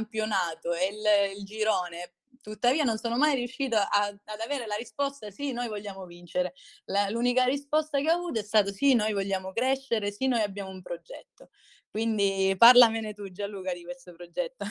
[0.00, 5.30] campionato e il, il girone tuttavia non sono mai riuscito a, ad avere la risposta
[5.30, 6.54] sì, noi vogliamo vincere.
[6.86, 10.70] La, l'unica risposta che ho avuto è stata sì, noi vogliamo crescere, sì, noi abbiamo
[10.70, 11.50] un progetto.
[11.90, 14.64] Quindi parlamene tu Gianluca di questo progetto.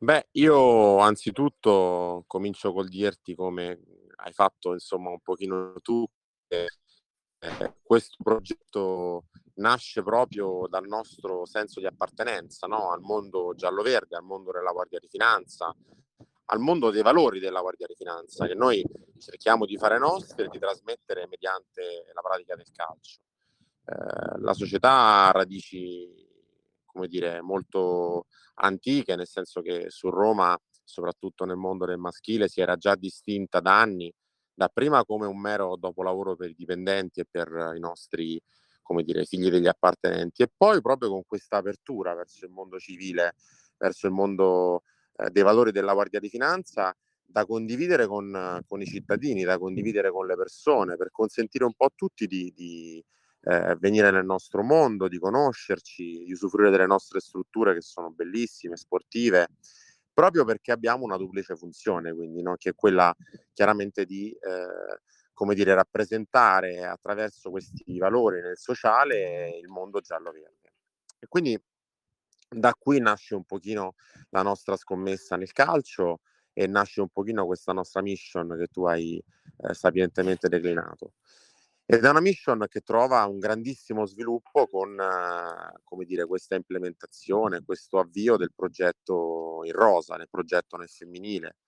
[0.00, 3.80] Beh, io anzitutto comincio col dirti come
[4.16, 6.06] hai fatto insomma un pochino tu,
[6.48, 6.66] eh,
[7.82, 9.26] questo progetto
[9.58, 12.90] nasce proprio dal nostro senso di appartenenza no?
[12.90, 15.74] al mondo giallo-verde, al mondo della Guardia di Finanza,
[16.50, 18.84] al mondo dei valori della Guardia di Finanza che noi
[19.18, 23.20] cerchiamo di fare nostri e di trasmettere mediante la pratica del calcio.
[23.84, 26.26] Eh, la società ha radici,
[26.84, 32.60] come dire, molto antiche, nel senso che su Roma, soprattutto nel mondo del maschile, si
[32.60, 34.12] era già distinta da anni,
[34.54, 38.40] dapprima come un mero dopolavoro per i dipendenti e per i nostri
[38.88, 43.34] come dire, figli degli appartenenti e poi proprio con questa apertura verso il mondo civile,
[43.76, 44.82] verso il mondo
[45.16, 50.10] eh, dei valori della Guardia di Finanza da condividere con, con, i cittadini, da condividere
[50.10, 53.04] con le persone, per consentire un po' a tutti di, di
[53.42, 58.78] eh, venire nel nostro mondo, di conoscerci, di usufruire delle nostre strutture che sono bellissime,
[58.78, 59.48] sportive,
[60.14, 62.54] proprio perché abbiamo una duplice funzione, quindi no?
[62.56, 63.14] che è quella
[63.52, 65.00] chiaramente di eh,
[65.38, 70.72] come dire, rappresentare attraverso questi valori nel sociale il mondo giallo-verde.
[71.20, 71.56] E quindi
[72.48, 73.94] da qui nasce un pochino
[74.30, 76.22] la nostra scommessa nel calcio
[76.52, 79.22] e nasce un pochino questa nostra mission che tu hai
[79.58, 81.12] eh, sapientemente declinato.
[81.86, 88.00] Ed è una mission che trova un grandissimo sviluppo con eh, dire, questa implementazione, questo
[88.00, 91.58] avvio del progetto in rosa, nel progetto nel femminile,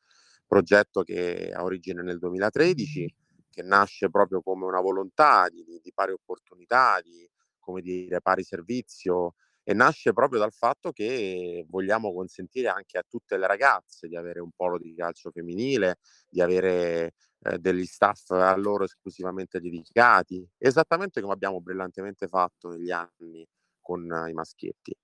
[0.44, 3.14] progetto che ha origine nel 2013
[3.60, 9.34] che nasce proprio come una volontà di, di pari opportunità, di come dire, pari servizio
[9.62, 14.40] e nasce proprio dal fatto che vogliamo consentire anche a tutte le ragazze di avere
[14.40, 21.20] un polo di calcio femminile, di avere eh, degli staff a loro esclusivamente dedicati, esattamente
[21.20, 23.46] come abbiamo brillantemente fatto negli anni
[23.80, 24.96] con eh, i maschietti.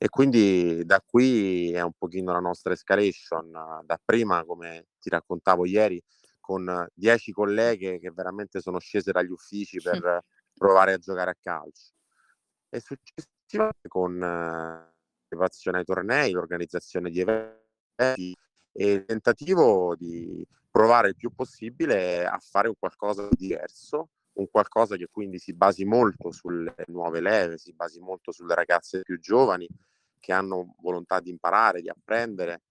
[0.00, 3.50] E quindi da qui è un pochino la nostra escalation,
[3.84, 6.00] da prima, come ti raccontavo ieri,
[6.48, 11.92] con dieci colleghe che veramente sono scese dagli uffici per provare a giocare a calcio.
[12.70, 14.90] E successivamente con la
[15.28, 18.34] partecipazione ai tornei, l'organizzazione di eventi
[18.72, 24.08] e il tentativo di provare il più possibile a fare un qualcosa di diverso,
[24.38, 29.02] un qualcosa che quindi si basi molto sulle nuove leve, si basi molto sulle ragazze
[29.02, 29.68] più giovani
[30.18, 32.62] che hanno volontà di imparare, di apprendere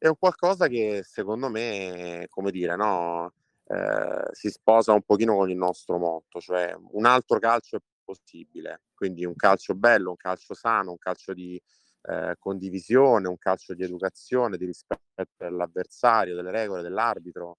[0.00, 3.34] è un qualcosa che secondo me, come dire, no,
[3.66, 8.80] eh, si sposa un pochino con il nostro motto, cioè un altro calcio è possibile,
[8.94, 11.60] quindi un calcio bello, un calcio sano, un calcio di
[12.02, 17.58] eh, condivisione, un calcio di educazione, di rispetto dell'avversario, delle regole, dell'arbitro.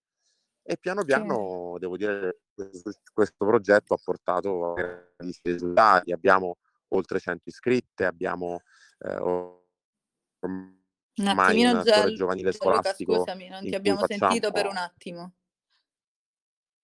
[0.64, 1.80] E piano piano, sì.
[1.80, 2.40] devo dire,
[3.14, 6.12] questo progetto ha portato a risultati.
[6.12, 6.58] Abbiamo
[6.90, 8.62] oltre 100 iscritte, abbiamo
[9.00, 9.20] eh,
[11.16, 13.16] un attimino un Gial- giovanile scolastico.
[13.18, 15.34] scusami, non ti abbiamo sentito per un attimo.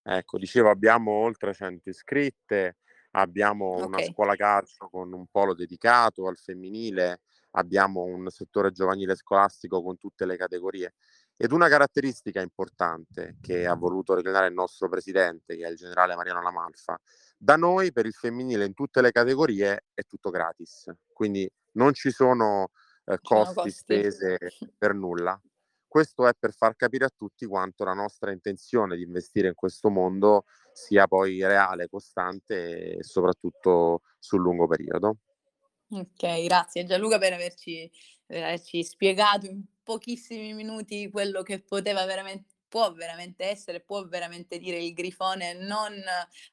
[0.02, 2.78] Ecco, dicevo, abbiamo oltre 100 iscritte,
[3.12, 3.86] abbiamo okay.
[3.86, 7.20] una scuola calcio con un polo dedicato al femminile,
[7.52, 10.94] abbiamo un settore giovanile scolastico con tutte le categorie.
[11.36, 16.16] Ed una caratteristica importante che ha voluto reclamare il nostro presidente, che è il generale
[16.16, 16.98] Mariano Lamalfa,
[17.36, 22.10] da noi per il femminile in tutte le categorie è tutto gratis, quindi non ci
[22.10, 22.70] sono
[23.08, 24.38] eh, costi, costi, spese
[24.76, 25.40] per nulla.
[25.86, 29.88] Questo è per far capire a tutti quanto la nostra intenzione di investire in questo
[29.88, 35.16] mondo sia poi reale, costante e soprattutto sul lungo periodo.
[35.90, 37.90] Ok, grazie Gianluca per averci,
[38.26, 44.58] per averci spiegato in pochissimi minuti quello che poteva veramente può veramente essere, può veramente
[44.58, 45.94] dire il Grifone non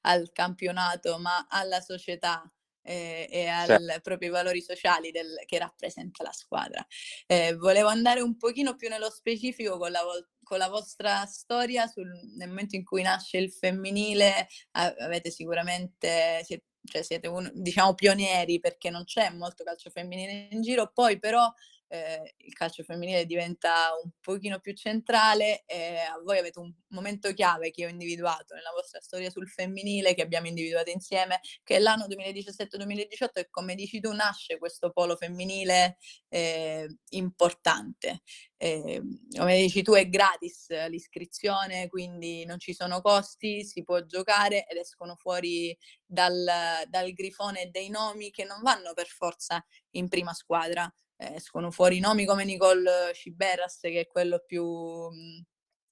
[0.02, 2.50] al campionato ma alla società
[2.86, 4.02] eh, e ai certo.
[4.02, 6.86] propri valori sociali del, che rappresenta la squadra.
[7.26, 10.02] Eh, volevo andare un pochino più nello specifico con la,
[10.44, 16.42] con la vostra storia, sul, nel momento in cui nasce il femminile, avete sicuramente...
[16.44, 21.18] Siete, cioè siete un, diciamo pionieri perché non c'è molto calcio femminile in giro, poi
[21.18, 21.52] però
[21.88, 27.72] eh, il calcio femminile diventa un pochino più centrale e voi avete un momento chiave
[27.72, 32.08] che ho individuato nella vostra storia sul femminile, che abbiamo individuato insieme, che è l'anno
[32.08, 35.98] 2017-2018 e come dici tu nasce questo polo femminile
[36.30, 38.22] eh, importante.
[38.58, 39.02] Eh,
[39.38, 44.78] come dici tu è gratis l'iscrizione, quindi non ci sono costi, si può giocare ed
[44.78, 46.46] escono fuori dal,
[46.88, 52.26] dal grifone dei nomi che non vanno per forza in prima squadra, escono fuori nomi
[52.26, 55.44] come Nicole Ciberras, che è quello più mhmm,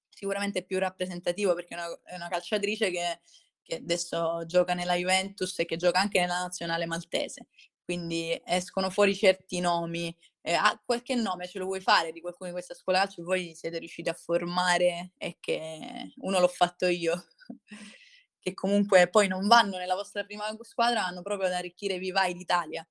[0.09, 3.21] sicuramente più rappresentativo perché è una, è una calciatrice che,
[3.61, 7.47] che, adesso gioca nella Juventus e che gioca anche nella nazionale maltese.
[7.83, 10.15] Quindi escono fuori certi nomi.
[10.41, 13.23] Eh, ah, qualche nome ce lo vuoi fare di qualcuno di questa scuola calcio?
[13.23, 17.25] Voi siete riusciti a formare e che uno l'ho fatto io.
[18.39, 22.33] che comunque poi non vanno nella vostra prima squadra, vanno proprio ad arricchire i vivai
[22.33, 22.85] d'Italia.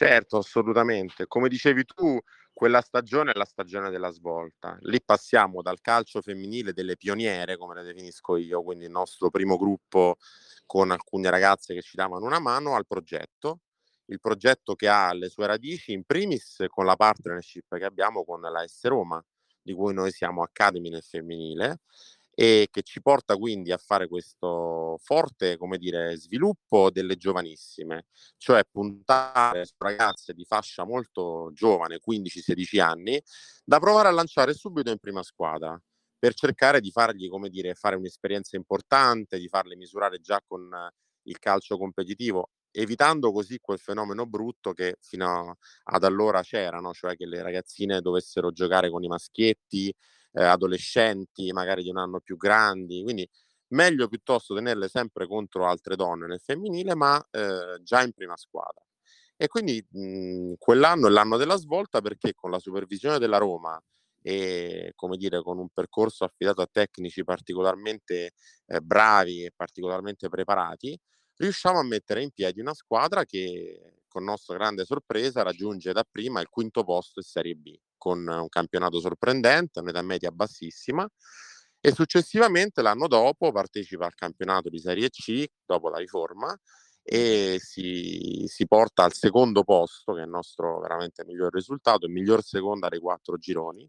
[0.00, 1.26] Certo, assolutamente.
[1.26, 2.20] Come dicevi tu,
[2.52, 4.76] quella stagione è la stagione della svolta.
[4.82, 9.56] Lì passiamo dal calcio femminile delle pioniere, come le definisco io, quindi il nostro primo
[9.56, 10.14] gruppo
[10.66, 13.62] con alcune ragazze che ci davano una mano, al progetto.
[14.04, 18.40] Il progetto che ha le sue radici in primis con la partnership che abbiamo con
[18.40, 19.20] la S Roma,
[19.60, 21.80] di cui noi siamo Academy nel femminile,
[22.40, 28.06] e che ci porta quindi a fare questo forte, come dire, sviluppo delle giovanissime,
[28.36, 33.20] cioè puntare su ragazze di fascia molto giovane, 15-16 anni,
[33.64, 35.76] da provare a lanciare subito in prima squadra
[36.16, 40.70] per cercare di fargli, come dire, fare un'esperienza importante, di farle misurare già con
[41.22, 46.92] il calcio competitivo, evitando così quel fenomeno brutto che fino ad allora c'era, no?
[46.92, 49.92] cioè che le ragazzine dovessero giocare con i maschietti,
[50.38, 53.28] eh, adolescenti, magari di un anno più grandi, quindi
[53.68, 58.82] meglio piuttosto tenerle sempre contro altre donne nel femminile, ma eh, già in prima squadra.
[59.36, 63.80] E quindi mh, quell'anno è l'anno della svolta perché con la supervisione della Roma
[64.20, 68.32] e come dire con un percorso affidato a tecnici particolarmente
[68.66, 70.98] eh, bravi e particolarmente preparati,
[71.36, 76.48] riusciamo a mettere in piedi una squadra che con nostra grande sorpresa raggiunge dapprima il
[76.48, 81.06] quinto posto in Serie B con un campionato sorprendente, un'età media bassissima
[81.80, 86.56] e successivamente l'anno dopo partecipa al campionato di Serie C dopo la riforma
[87.02, 92.12] e si, si, porta al secondo posto, che è il nostro veramente miglior risultato, il
[92.12, 93.88] miglior seconda dei quattro gironi,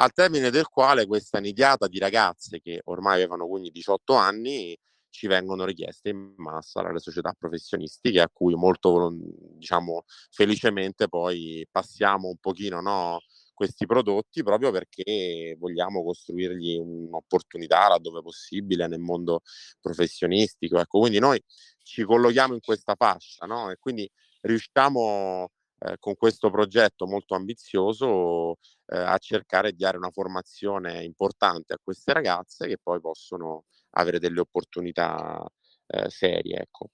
[0.00, 4.76] al termine del quale questa nidiata di ragazze che ormai avevano quindi 18 anni
[5.10, 9.12] ci vengono richieste in massa dalle società professionistiche a cui molto
[9.56, 13.20] diciamo felicemente poi passiamo un pochino no,
[13.60, 19.42] questi prodotti proprio perché vogliamo costruirgli un'opportunità laddove possibile nel mondo
[19.82, 20.80] professionistico.
[20.80, 21.38] Ecco, quindi noi
[21.82, 23.70] ci collochiamo in questa fascia no?
[23.70, 24.10] e quindi
[24.40, 28.52] riusciamo eh, con questo progetto molto ambizioso
[28.86, 34.18] eh, a cercare di dare una formazione importante a queste ragazze che poi possono avere
[34.18, 35.46] delle opportunità
[35.88, 36.60] eh, serie.
[36.60, 36.92] Ecco.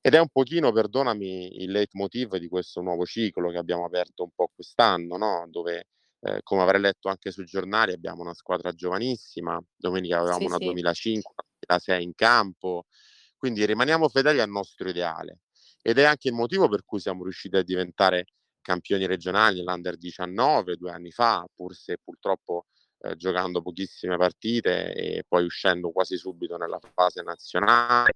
[0.00, 4.30] Ed è un pochino, perdonami, il leitmotiv di questo nuovo ciclo che abbiamo aperto un
[4.34, 5.46] po' quest'anno, no?
[5.50, 5.88] dove,
[6.26, 10.58] eh, come avrei letto anche sui giornali, abbiamo una squadra giovanissima, domenica avevamo sì, una
[10.58, 10.64] sì.
[10.64, 12.86] 2005, una 2006 in campo,
[13.36, 15.38] quindi rimaniamo fedeli al nostro ideale.
[15.82, 18.24] Ed è anche il motivo per cui siamo riusciti a diventare
[18.60, 22.66] campioni regionali nell'Under 19 due anni fa, pur se purtroppo
[22.98, 28.14] eh, giocando pochissime partite e poi uscendo quasi subito nella fase nazionale.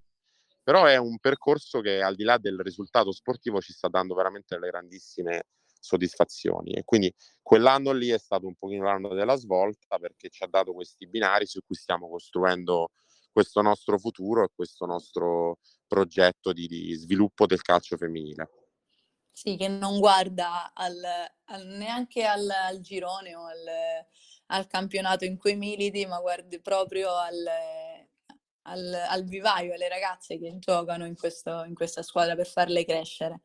[0.61, 4.55] Però è un percorso che al di là del risultato sportivo ci sta dando veramente
[4.55, 5.45] delle grandissime
[5.81, 10.47] soddisfazioni e quindi quell'anno lì è stato un pochino l'anno della svolta perché ci ha
[10.47, 12.91] dato questi binari su cui stiamo costruendo
[13.31, 18.49] questo nostro futuro e questo nostro progetto di, di sviluppo del calcio femminile.
[19.31, 21.01] Sì, che non guarda al,
[21.45, 23.45] al, neanche al, al girone o
[24.47, 31.15] al, campionato in cui militi, ma guardi proprio al vivaio, alle ragazze che giocano in,
[31.15, 33.43] questo, in questa squadra per farle crescere.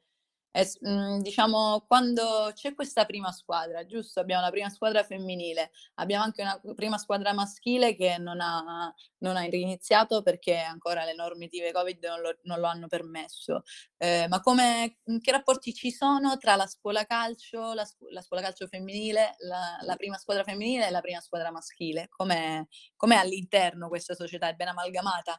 [0.57, 4.21] E, mh, diciamo, quando c'è questa prima squadra, giusto?
[4.21, 9.37] Abbiamo la prima squadra femminile, abbiamo anche una prima squadra maschile che non ha, non
[9.37, 13.65] ha iniziato perché ancora le normative Covid non lo, non lo hanno permesso.
[13.99, 18.67] Eh, ma come, che rapporti ci sono tra la scuola calcio, la, la scuola calcio
[18.67, 22.09] femminile, la, la, prima squadra femminile e la prima squadra maschile?
[22.09, 22.65] Com'è,
[22.97, 24.49] com'è all'interno questa società?
[24.49, 25.39] È ben amalgamata?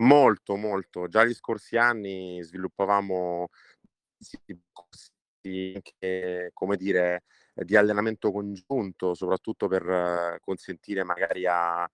[0.00, 1.08] Molto, molto.
[1.08, 3.48] Già gli scorsi anni sviluppavamo
[5.42, 11.88] anche, come dire, di allenamento congiunto, soprattutto per consentire magari alle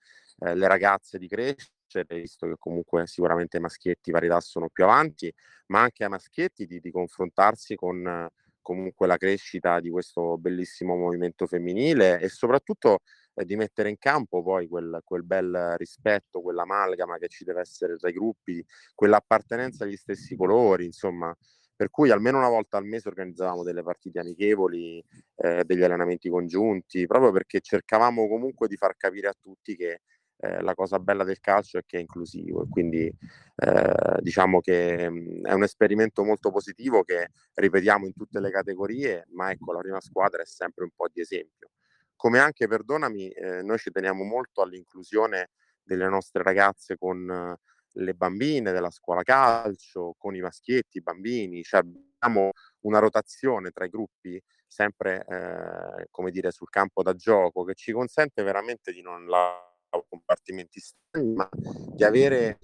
[0.64, 5.32] eh, ragazze di crescere, visto che comunque sicuramente i maschietti vari età sono più avanti,
[5.66, 8.28] ma anche ai maschietti di, di confrontarsi con,
[8.62, 13.00] comunque la crescita di questo bellissimo movimento femminile e soprattutto
[13.44, 18.08] di mettere in campo poi quel, quel bel rispetto, quell'amalgama che ci deve essere tra
[18.08, 18.64] i gruppi,
[18.94, 21.36] quell'appartenenza agli stessi colori, insomma,
[21.76, 25.04] per cui almeno una volta al mese organizzavamo delle partite amichevoli,
[25.36, 30.00] eh, degli allenamenti congiunti, proprio perché cercavamo comunque di far capire a tutti che
[30.38, 35.08] eh, la cosa bella del calcio è che è inclusivo e quindi eh, diciamo che
[35.08, 39.72] mh, mm, è un esperimento molto positivo che ripetiamo in tutte le categorie, ma ecco
[39.72, 41.70] la prima squadra è sempre un po' di esempio.
[42.16, 45.50] Come anche, perdonami, eh, noi ci teniamo molto all'inclusione
[45.82, 47.56] delle nostre ragazze con
[47.98, 53.84] le bambine della scuola calcio, con i maschietti, i bambini, cioè abbiamo una rotazione tra
[53.84, 59.00] i gruppi sempre, eh, come dire, sul campo da gioco che ci consente veramente di
[59.00, 59.74] non lavorare
[60.08, 62.58] compartimenti stagni, ma di avere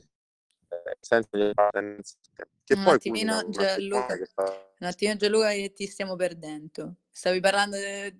[0.68, 2.16] eh, senso di appartenenza.
[2.64, 4.75] Che un poi attimino Gianluca, sta...
[4.78, 6.97] un attimino Gianluca che ti stiamo perdendo.
[7.11, 8.16] Stavi parlando de,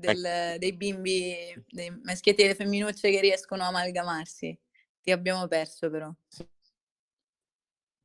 [0.00, 0.58] del, ecco.
[0.58, 4.58] dei bimbi, dei maschietti e delle femminucce che riescono a amalgamarsi.
[5.00, 6.12] Ti abbiamo perso però.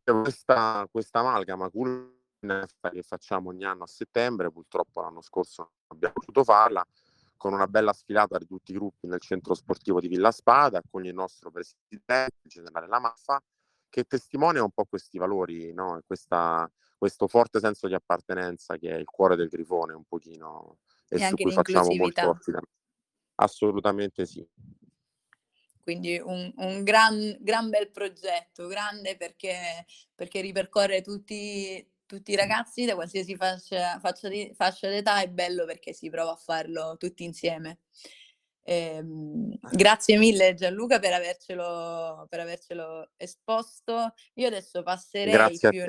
[0.04, 6.44] Questa, questa amalgama che facciamo ogni anno a settembre, purtroppo l'anno scorso non abbiamo potuto
[6.44, 6.86] farla,
[7.38, 11.06] con una bella sfilata di tutti i gruppi nel centro sportivo di Villa Spada, con
[11.06, 13.42] il nostro presidente, il generale Lamaffa,
[13.90, 16.02] che testimonia un po' questi valori, no?
[16.06, 21.22] Questa, questo forte senso di appartenenza che è il cuore del grifone un pochino e,
[21.22, 22.74] e su cui facciamo molto affidamento.
[23.36, 24.48] Assolutamente sì.
[25.80, 29.86] Quindi un, un gran, gran, bel progetto, grande perché,
[30.16, 35.66] perché ripercorre tutti, tutti i ragazzi da qualsiasi fascia, fascia, di, fascia d'età è bello
[35.66, 37.82] perché si prova a farlo tutti insieme.
[38.64, 39.00] Eh,
[39.74, 44.14] grazie mille Gianluca per avercelo, per avercelo esposto.
[44.36, 45.84] Io adesso passerei più...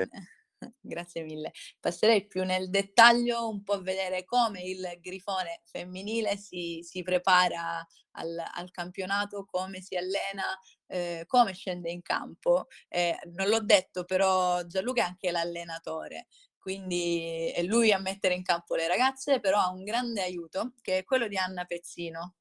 [0.81, 1.53] Grazie mille.
[1.81, 7.87] Passerei più nel dettaglio un po' a vedere come il grifone femminile si, si prepara
[8.13, 12.67] al, al, campionato, come si allena, eh, come scende in campo.
[12.89, 16.27] Eh, non l'ho detto, però Gianluca è anche l'allenatore.
[16.59, 20.99] Quindi è lui a mettere in campo le ragazze, però ha un grande aiuto che
[20.99, 22.37] è quello di Anna Pezzino.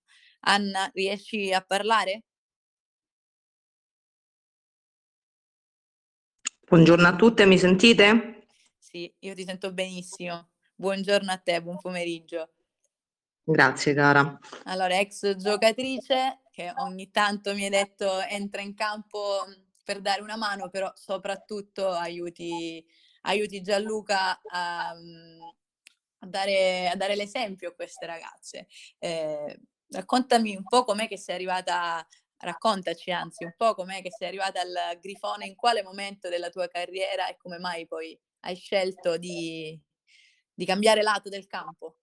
[0.48, 2.24] Anna, riesci a parlare?
[6.68, 8.48] Buongiorno a tutte, mi sentite?
[8.80, 10.50] Sì, io ti sento benissimo.
[10.74, 12.54] Buongiorno a te, buon pomeriggio.
[13.44, 14.40] Grazie cara.
[14.64, 19.46] Allora, ex giocatrice che ogni tanto mi hai detto entra in campo
[19.84, 22.84] per dare una mano, però soprattutto aiuti,
[23.22, 28.66] aiuti Gianluca a, a, dare, a, dare, l'esempio a queste ragazze.
[28.98, 32.04] Eh, raccontami un po' com'è che sei arrivata
[32.46, 36.68] raccontaci anzi un po' com'è che sei arrivata al Grifone, in quale momento della tua
[36.68, 39.78] carriera e come mai poi hai scelto di,
[40.54, 41.98] di cambiare lato del campo.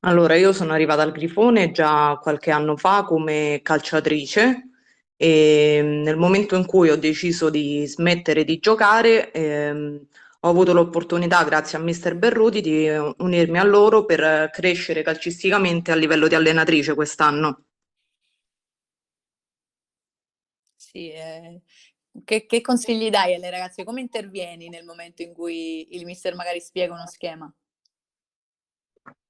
[0.00, 4.70] Allora, io sono arrivata al Grifone già qualche anno fa come calciatrice
[5.16, 10.06] e nel momento in cui ho deciso di smettere di giocare ehm,
[10.40, 15.96] ho avuto l'opportunità, grazie a mister Berruti, di unirmi a loro per crescere calcisticamente a
[15.96, 17.65] livello di allenatrice quest'anno.
[20.96, 21.60] Sì, eh,
[22.24, 23.84] che, che consigli dai alle ragazze?
[23.84, 27.52] Come intervieni nel momento in cui il mister magari spiega uno schema?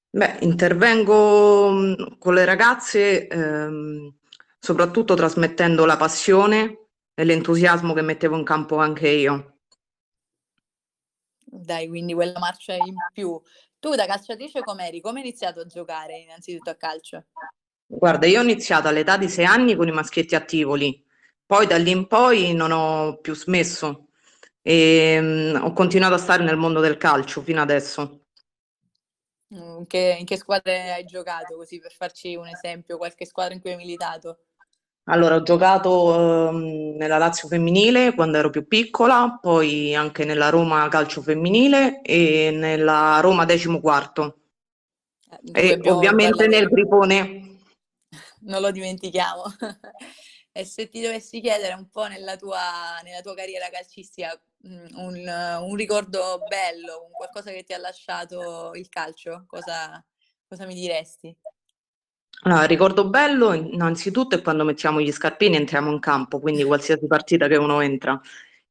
[0.09, 4.15] Beh, intervengo mm, con le ragazze ehm,
[4.61, 9.59] soprattutto trasmettendo la passione e l'entusiasmo che mettevo in campo anche io.
[11.45, 13.41] Dai, quindi quella marcia in più.
[13.81, 15.01] Tu da calciatrice com'eri?
[15.01, 17.25] Come hai iniziato a giocare innanzitutto a calcio?
[17.87, 21.06] Guarda, io ho iniziato all'età di sei anni con i maschietti a Tivoli
[21.47, 24.09] poi da lì in poi non ho più smesso
[24.61, 28.23] e mh, ho continuato a stare nel mondo del calcio fino adesso.
[29.49, 33.61] In che, in che squadre hai giocato, così per farci un esempio, qualche squadra in
[33.61, 34.41] cui hai militato?
[35.09, 40.89] Allora, ho giocato ehm, nella Lazio femminile quando ero più piccola, poi anche nella Roma
[40.89, 44.41] calcio femminile e nella Roma decimo quarto.
[45.53, 47.45] Eh, e ovviamente nel Grifone.
[48.47, 49.43] Non lo dimentichiamo.
[50.57, 55.59] E se ti dovessi chiedere un po' nella tua, nella tua carriera calcistica mm, un,
[55.61, 60.03] un, ricordo bello, un qualcosa che ti ha lasciato il calcio, cosa,
[60.49, 61.37] cosa mi diresti?
[62.45, 67.07] Allora, ricordo bello innanzitutto è quando mettiamo gli scarpini e entriamo in campo, quindi qualsiasi
[67.07, 68.19] partita che uno entra.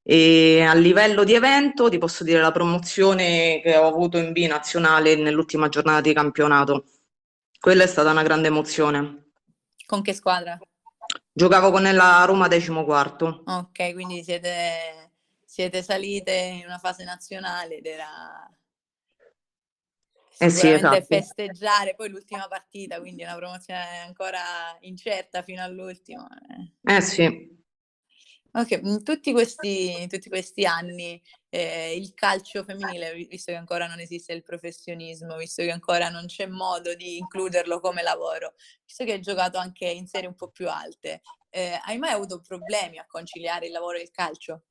[0.01, 4.47] E a livello di evento ti posso dire la promozione che ho avuto in B
[4.47, 6.85] nazionale nell'ultima giornata di campionato.
[7.59, 9.33] Quella è stata una grande emozione.
[9.85, 10.57] Con che squadra?
[11.37, 13.43] Giocavo con la Roma decimo quarto.
[13.45, 15.11] Ok, quindi siete,
[15.43, 18.49] siete salite in una fase nazionale ed era...
[20.37, 21.03] Eh sì, esatto.
[21.03, 26.25] festeggiare, poi l'ultima partita, quindi una promozione ancora incerta fino all'ultimo.
[26.83, 27.64] Eh sì.
[28.57, 33.99] Ok, in tutti questi, tutti questi anni eh, il calcio femminile, visto che ancora non
[33.99, 38.53] esiste il professionismo, visto che ancora non c'è modo di includerlo come lavoro,
[38.85, 42.39] visto che hai giocato anche in serie un po' più alte, eh, hai mai avuto
[42.39, 44.61] problemi a conciliare il lavoro e il calcio?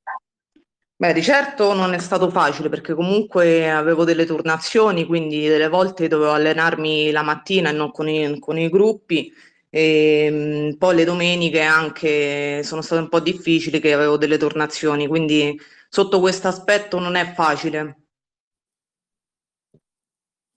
[0.95, 6.07] Beh, di certo non è stato facile perché comunque avevo delle turnazioni, quindi delle volte
[6.07, 9.31] dovevo allenarmi la mattina e non con i, con i gruppi.
[9.81, 10.29] E
[10.71, 15.59] mh, poi le domeniche anche sono state un po' difficili che avevo delle turnazioni, quindi
[15.89, 17.95] sotto questo aspetto non è facile.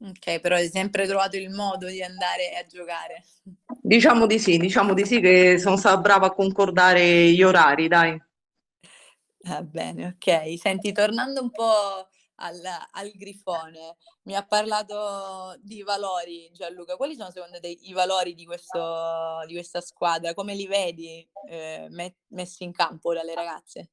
[0.01, 3.23] Ok, però hai sempre trovato il modo di andare a giocare.
[3.83, 8.21] Diciamo di sì, diciamo di sì che sono stata brava a concordare gli orari, dai.
[9.49, 10.59] Va bene, ok.
[10.59, 12.08] Senti, tornando un po'
[12.41, 12.61] al,
[12.93, 16.97] al grifone, mi ha parlato di valori Gianluca.
[16.97, 20.35] Quali sono secondo te i valori di, questo, di questa squadra?
[20.35, 21.89] Come li vedi eh,
[22.29, 23.91] messi in campo dalle ragazze?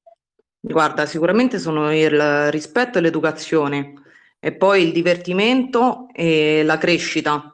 [0.60, 3.94] Guarda, sicuramente sono il rispetto e l'educazione,
[4.40, 7.52] e poi il divertimento e la crescita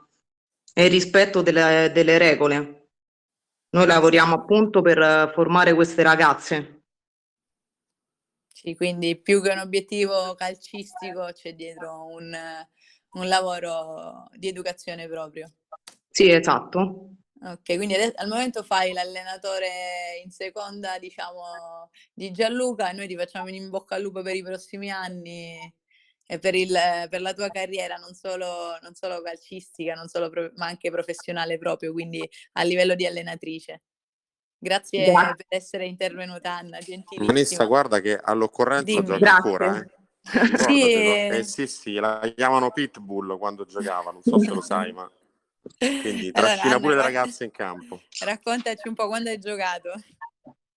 [0.73, 2.89] e il rispetto delle, delle regole.
[3.71, 6.80] Noi lavoriamo appunto per formare queste ragazze.
[8.53, 12.35] Sì, quindi più che un obiettivo calcistico c'è dietro un,
[13.11, 15.51] un lavoro di educazione proprio.
[16.09, 17.15] Sì, esatto.
[17.43, 23.49] Ok, quindi al momento fai l'allenatore in seconda, diciamo, di Gianluca e noi ti facciamo
[23.49, 25.57] in bocca al lupo per i prossimi anni
[26.27, 26.71] e per, il,
[27.09, 31.91] per la tua carriera, non solo, non solo calcistica, non solo ma anche professionale proprio,
[31.91, 33.81] quindi a livello di allenatrice.
[34.63, 35.35] Grazie Grazie.
[35.35, 37.65] per essere intervenuta, Anna, Vanessa, gentilissima.
[37.65, 39.05] guarda che all'occorrenza Dimmi.
[39.05, 39.49] giochi Grazie.
[39.49, 39.89] ancora, eh?
[40.23, 41.35] Sì, Ricordatelo.
[41.35, 45.09] Eh sì, sì, la chiamano Pitbull quando giocava, non so se lo sai, ma
[45.79, 48.01] quindi Allora, trascina Anna, pure le ragazze in campo.
[48.19, 49.93] Raccontaci un po' quando hai giocato.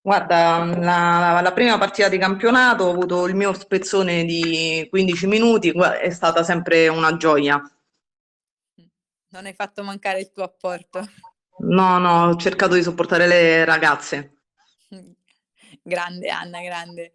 [0.01, 5.69] Guarda, la, la prima partita di campionato ho avuto il mio spezzone di 15 minuti,
[5.69, 7.61] è stata sempre una gioia.
[9.29, 11.07] Non hai fatto mancare il tuo apporto.
[11.57, 14.41] No, no, ho cercato di sopportare le ragazze.
[15.81, 17.13] Grande Anna, grande.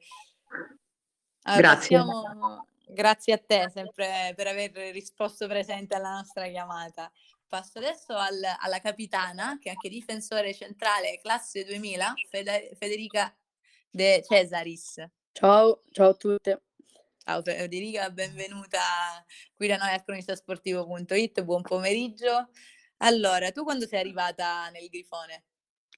[1.43, 1.97] Allora, Grazie.
[1.99, 7.11] passiamo- Grazie a te sempre per aver risposto presente alla nostra chiamata.
[7.47, 13.33] Passo adesso al- alla capitana, che è anche difensore centrale classe 2000, Fede- Federica
[13.89, 15.05] De Cesaris.
[15.33, 16.63] Ciao, ciao a tutte.
[17.25, 18.81] Ciao Federica, benvenuta
[19.55, 22.49] qui da noi al cronistasportivo.it, buon pomeriggio.
[23.03, 25.45] Allora, tu quando sei arrivata nel Grifone?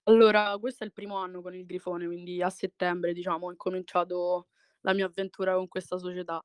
[0.05, 4.47] Allora, questo è il primo anno con il Grifone, quindi a settembre, diciamo, ho incominciato
[4.83, 6.41] la mia avventura con questa società.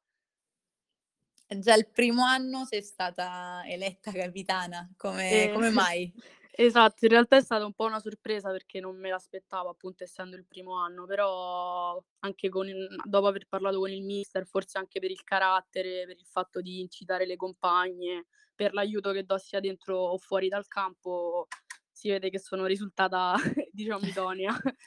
[1.59, 6.13] Già il primo anno sei stata eletta capitana, come, E- come mai?
[6.59, 10.35] Esatto, in realtà è stata un po' una sorpresa perché non me l'aspettavo, appunto, essendo
[10.35, 14.99] il primo anno, però anche con il- dopo aver parlato con il mister, forse anche
[14.99, 18.25] per il carattere, per il fatto di incitare le compagne,
[18.57, 21.47] per l'aiuto che do sia dentro o fuori dal campo,
[21.91, 23.35] si vede che sono risultata,
[23.71, 24.51] diciamo, idonea.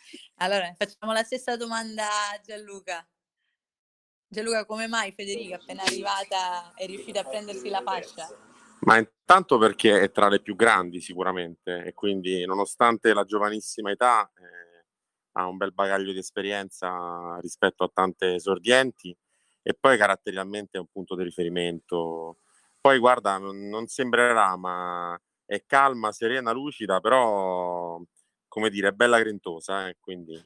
[0.42, 3.06] Allora, facciamo la stessa domanda a Gianluca.
[4.26, 8.26] Gianluca, come mai Federica, appena arrivata, è riuscita a prendersi la fascia?
[8.80, 14.30] Ma intanto perché è tra le più grandi sicuramente e quindi nonostante la giovanissima età
[14.34, 14.86] eh,
[15.32, 19.14] ha un bel bagaglio di esperienza rispetto a tante esordienti
[19.62, 22.38] e poi caratterialmente è un punto di riferimento.
[22.84, 28.00] Poi guarda, non, non sembrerà, ma è calma, serena, lucida, però
[28.48, 30.42] come dire, è bella grintosa, eh, quindi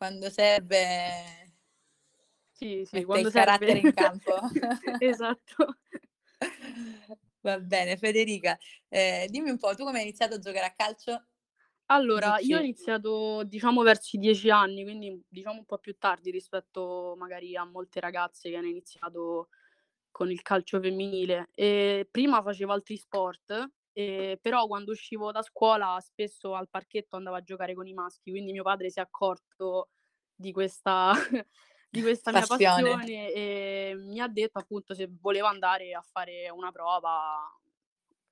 [0.00, 0.78] Quando serve,
[2.56, 3.80] Sì, sì, mette quando il carattere serve.
[3.80, 4.32] in campo.
[4.98, 5.78] Esatto.
[7.40, 8.56] Va bene, Federica,
[8.88, 11.26] eh, dimmi un po', tu come hai iniziato a giocare a calcio?
[11.90, 12.62] Allora, io ho Dici.
[12.62, 17.64] iniziato, diciamo, verso i 10 anni, quindi diciamo un po' più tardi rispetto magari a
[17.64, 19.48] molte ragazze che hanno iniziato
[20.14, 21.48] con il calcio femminile.
[21.52, 27.34] E prima facevo altri sport, e però quando uscivo da scuola spesso al parchetto andavo
[27.34, 29.88] a giocare con i maschi, quindi mio padre si è accorto
[30.32, 31.12] di questa,
[31.90, 32.90] di questa mia Passione.
[32.92, 37.36] passione e mi ha detto appunto se volevo andare a fare una prova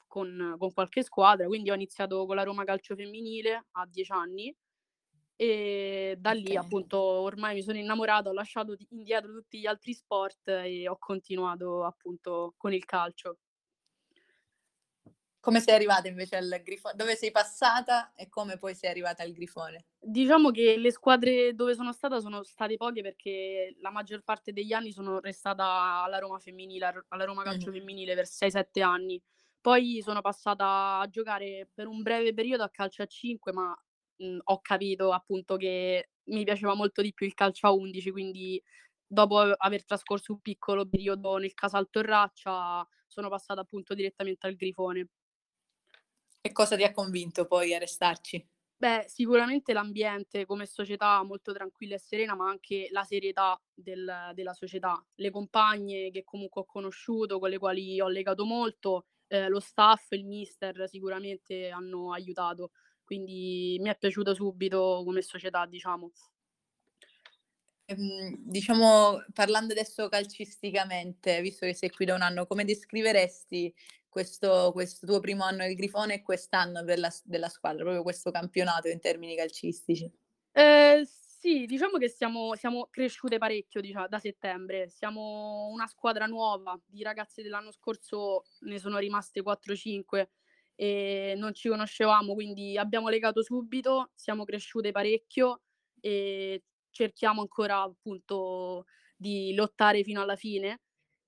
[0.07, 4.57] con, con qualche squadra, quindi ho iniziato con la Roma Calcio Femminile a 10 anni
[5.37, 6.65] e da lì Ok.
[6.65, 10.97] appunto ormai mi sono innamorata, ho lasciato di- indietro tutti gli altri sport e ho
[10.99, 13.39] continuato appunto con il calcio.
[15.43, 16.95] Come sei arrivata invece al Grifone?
[16.95, 19.87] Dove sei passata e come poi sei arrivata al Grifone?
[19.99, 24.73] Diciamo che le squadre dove sono stata sono state poche perché la maggior parte degli
[24.73, 25.65] anni sono restata
[26.05, 27.79] alla Roma femminile, alla Roma Calcio mm-hmm.
[27.79, 29.21] femminile per 6-7 anni.
[29.61, 33.77] Poi sono passata a giocare per un breve periodo a calcio a 5, ma
[34.23, 38.11] mh, mhmm, ho capito appunto che mi piaceva molto di più il calcio a 11,
[38.11, 38.63] quindi
[39.07, 45.09] dopo aver trascorso un piccolo periodo nel Casal Torraccia sono passata appunto direttamente al Grifone.
[46.41, 48.49] E cosa ti ha convinto poi a restarci?
[48.77, 54.53] Beh, sicuramente l'ambiente come società molto tranquilla e serena, ma anche la serietà del, della
[54.55, 55.01] società.
[55.15, 60.11] Le compagne che comunque ho conosciuto, con le quali ho legato molto, eh, lo staff,
[60.13, 62.73] il mister sicuramente hanno aiutato.
[63.13, 66.11] Quindi mi è piaciuto subito come società, diciamo.
[67.85, 73.75] Ehm, diciamo, parlando adesso calcisticamente, visto che sei qui da un anno, come descriveresti
[74.09, 78.89] questo, questo tuo primo anno del Grifone e quest'anno della, della squadra, proprio questo campionato
[78.89, 80.11] in termini calcistici?
[80.53, 84.89] Eh, sì, diciamo che siamo, siamo cresciute parecchio diciamo, da settembre.
[84.89, 90.31] Siamo una squadra nuova, di ragazze dell'anno scorso ne sono rimaste 4-5
[90.75, 95.63] e non ci conoscevamo, quindi abbiamo legato subito, siamo cresciute parecchio
[96.01, 100.81] e cerchiamo ancora appunto di lottare fino alla fine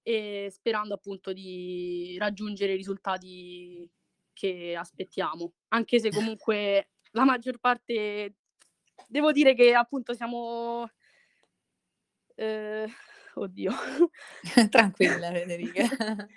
[0.03, 3.89] e sperando appunto di raggiungere i risultati
[4.33, 8.35] che aspettiamo, anche se comunque la maggior parte
[9.07, 10.89] devo dire che appunto siamo
[12.37, 12.89] eh,
[13.35, 13.73] oddio.
[14.71, 15.87] Tranquilla Federica.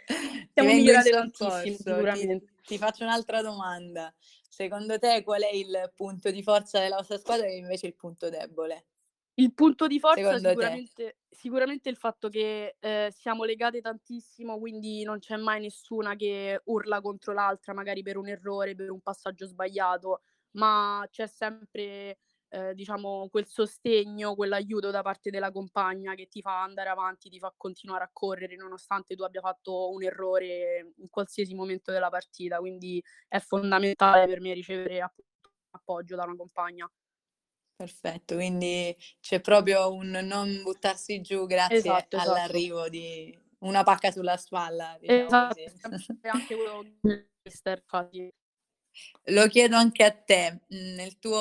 [0.53, 2.39] Siamo migliorate tantissimo sicuramente.
[2.39, 4.13] ti, ti faccio un'altra domanda.
[4.49, 8.29] Secondo te qual è il punto di forza della vostra squadra e invece il punto
[8.29, 8.87] debole?
[9.35, 15.19] Il punto di forza sicuramente, sicuramente, il fatto che eh, siamo legate tantissimo, quindi non
[15.19, 20.21] c'è mai nessuna che urla contro l'altra, magari per un errore, per un passaggio sbagliato,
[20.57, 22.17] ma c'è sempre
[22.49, 27.39] eh, diciamo, quel sostegno, quell'aiuto da parte della compagna che ti fa andare avanti, ti
[27.39, 32.59] fa continuare a correre nonostante tu abbia fatto un errore in qualsiasi momento della partita.
[32.59, 35.11] Quindi è fondamentale per me ricevere
[35.71, 36.89] appoggio da una compagna.
[37.75, 42.31] Perfetto, quindi c'è proprio un non buttarsi giù grazie esatto, esatto.
[42.31, 45.59] all'arrivo di una pacca sulla spalla, diciamo esatto,
[46.21, 46.83] anche quello
[49.25, 51.35] Lo chiedo anche a te, mhmm, nel tuo,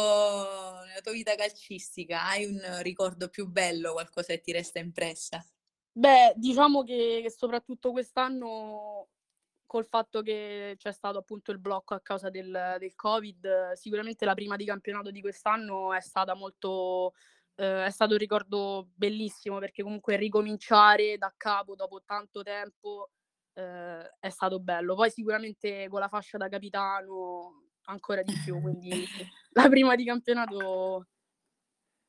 [0.86, 5.44] nella tua vita calcistica hai un ricordo più bello, qualcosa che ti resta impressa?
[5.92, 9.08] Beh, diciamo che, che soprattutto quest'anno
[9.66, 14.34] col fatto che c'è stato appunto il blocco a causa del, del Covid, sicuramente la
[14.34, 17.14] prima di campionato di quest'anno è stata molto
[17.56, 23.10] eh, è stato un ricordo bellissimo perché comunque ricominciare da capo dopo tanto tempo
[23.56, 24.94] eh, è stato bello.
[24.94, 28.90] Poi sicuramente con la fascia da capitano ancora di più, quindi
[29.52, 31.06] la prima di campionato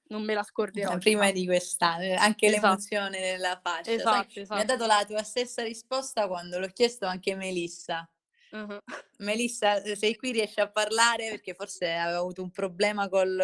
[0.09, 0.97] non me la scorderò.
[0.97, 1.31] Prima diciamo.
[1.31, 2.65] di quest'anno, anche esatto.
[2.65, 3.91] l'emozione della fascia.
[3.91, 4.55] Esatto, Sai, esatto.
[4.55, 8.09] Mi ha dato la tua stessa risposta quando l'ho chiesto anche Melissa.
[8.51, 8.79] Uh-huh.
[9.17, 13.35] Melissa, sei qui, riesci a parlare perché forse aveva avuto un problema col...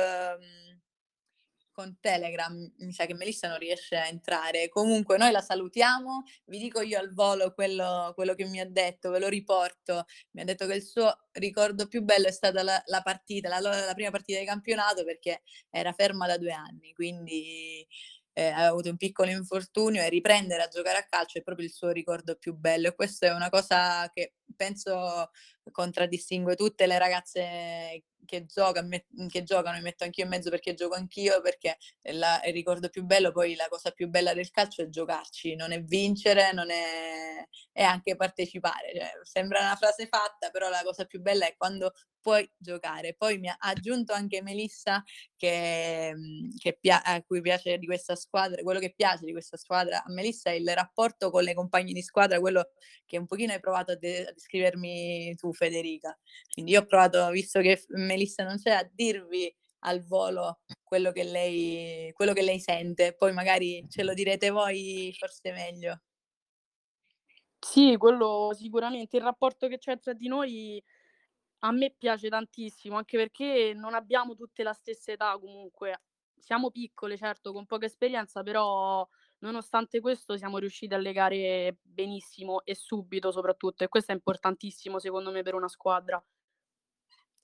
[1.74, 4.70] Con Telegram, mi sa che Melissa non riesce a entrare.
[4.70, 9.10] Comunque noi la salutiamo, vi dico io al volo quello, quello che mi ha detto,
[9.10, 10.06] ve lo riporto.
[10.32, 13.60] Mi ha detto che il suo ricordo più bello è stata la, la partita, la,
[13.60, 17.86] la prima partita di campionato perché era ferma da due anni, quindi
[18.34, 21.74] eh, aveva avuto un piccolo infortunio e riprendere a giocare a calcio è proprio il
[21.74, 25.30] suo ricordo più bello e questa è una cosa che penso
[25.72, 30.74] contraddistingue tutte le ragazze che, gioca, met- che giocano, mi metto anch'io in mezzo perché
[30.74, 31.78] gioco anch'io, perché
[32.13, 35.72] la, il ricordo più bello, poi la cosa più bella del calcio è giocarci, non
[35.72, 38.92] è vincere, non è, è anche partecipare.
[38.96, 43.16] Cioè, sembra una frase fatta, però la cosa più bella è quando puoi giocare.
[43.16, 45.04] Poi mi ha aggiunto anche Melissa
[45.36, 49.58] che, mhmm, che pia- a cui piace di questa squadra, quello che piace di questa
[49.58, 52.72] squadra a Melissa è il rapporto con le compagne di squadra, quello
[53.06, 56.17] che un pochino hai provato a, de- a descrivermi tu Federica.
[56.51, 59.53] Quindi io ho provato, visto che Melissa non c'è, a dirvi
[59.86, 65.13] al volo quello che lei, quello che lei sente, poi magari ce lo direte voi
[65.17, 66.01] forse meglio.
[67.60, 69.17] Sì, quello sicuramente.
[69.17, 70.84] Il rapporto che c'è tra di noi
[71.60, 76.01] a me piace tantissimo, anche perché non abbiamo tutte la stessa età comunque.
[76.38, 79.08] Siamo piccole, certo, con poca esperienza, però
[79.43, 85.32] nonostante questo siamo riusciti a legare benissimo e subito soprattutto e questo è importantissimo secondo
[85.32, 86.23] me per una squadra.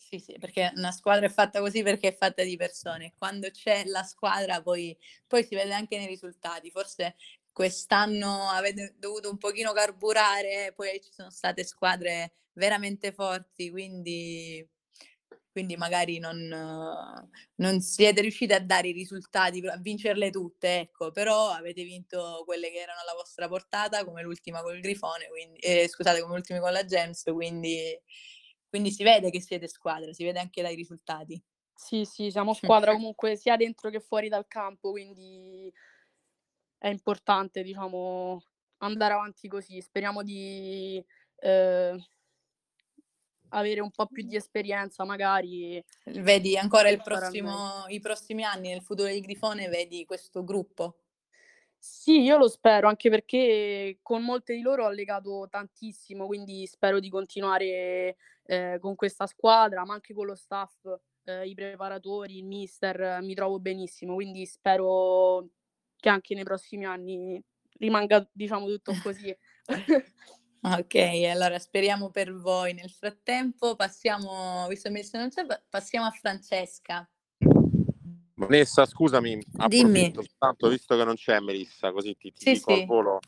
[0.02, 3.14] Sì, sì, perché una squadra è fatta così perché è fatta di persone.
[3.18, 6.72] Quando c'è la squadra poi, poi si vede anche nei risultati.
[6.72, 7.16] Forse
[7.52, 14.66] quest'anno avete dovuto un pochino carburare, poi ci sono state squadre veramente forti, quindi,
[15.60, 16.38] quindi magari non,
[17.56, 22.72] non siete riusciti a dare i risultati, a vincerle tutte, ecco, però avete vinto quelle
[22.72, 26.72] che erano alla vostra portata, come l'ultima col Grifone, quindi, eh, scusate, come l'ultima con
[26.72, 28.00] la Gems, quindi,
[28.70, 31.42] quindi si vede che siete squadra, si vede anche dai risultati.
[31.76, 35.70] Sì, sì, siamo squadra comunque sia dentro che fuori dal campo, quindi
[36.78, 38.42] è importante, diciamo,
[38.78, 39.82] andare avanti così.
[39.82, 41.04] Speriamo di
[41.42, 41.98] eh,
[43.50, 45.84] avere un po' più di esperienza, magari.
[46.06, 50.96] Vedi ancora prossimo, i prossimi anni nel futuro del Grifone, vedi questo gruppo?
[51.82, 57.00] Sì, io lo spero, anche perché con molte di loro ho legato tantissimo, quindi spero
[57.00, 60.76] di continuare eh, con questa squadra, ma anche con lo staff,
[61.24, 65.48] eh, i preparatori, il mister, mi trovo benissimo, quindi spero
[65.96, 67.42] che anche nei prossimi anni
[67.78, 69.36] rimanga, diciamo, tutto così.
[70.62, 70.96] ok,
[71.32, 72.74] allora speriamo per voi.
[72.74, 77.10] Nel frattempo passiamo, visto che non c'è, passiamo a Francesca.
[78.36, 80.14] Vanessa, scusami, Dimmi.
[80.38, 82.80] Tanto, visto che non c'è Melissa, così ti, ti sì, dico sì.
[82.80, 83.20] al volo,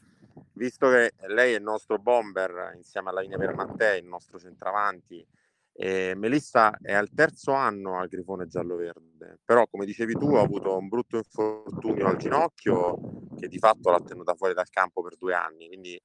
[0.54, 5.26] visto che lei è il nostro bomber insieme alla linea per Mattei, il nostro centravanti,
[5.74, 10.78] e Melissa è al terzo anno al Grifone giallo-verde, però come dicevi tu ha avuto
[10.78, 12.98] un brutto infortunio al ginocchio
[13.38, 16.02] che di fatto l'ha tenuta fuori dal campo per due anni, quindi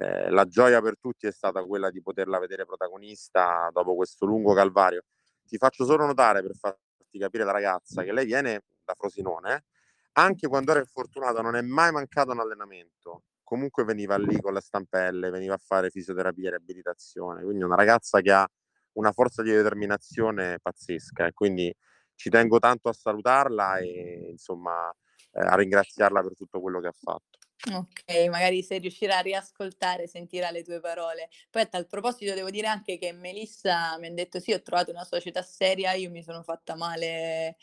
[0.00, 4.54] eh, la gioia per tutti è stata quella di poterla vedere protagonista dopo questo lungo
[4.54, 5.02] calvario.
[5.44, 9.64] Ti faccio solo notare per farti capire la ragazza che lei viene da Frosinone,
[10.12, 14.60] anche quando era infortunata non è mai mancato un allenamento, comunque veniva lì con le
[14.60, 18.46] stampelle, veniva a fare fisioterapia e riabilitazione, quindi una ragazza che ha
[18.92, 21.74] una forza di determinazione pazzesca e quindi
[22.14, 24.90] ci tengo tanto a salutarla e insomma
[25.32, 27.37] eh, a ringraziarla per tutto quello che ha fatto.
[27.66, 31.28] Ok, magari se riuscirà a riascoltare sentirà le tue parole.
[31.50, 34.90] Poi a tal proposito devo dire anche che Melissa mi ha detto sì, ho trovato
[34.92, 37.56] una società seria, io mi sono fatta male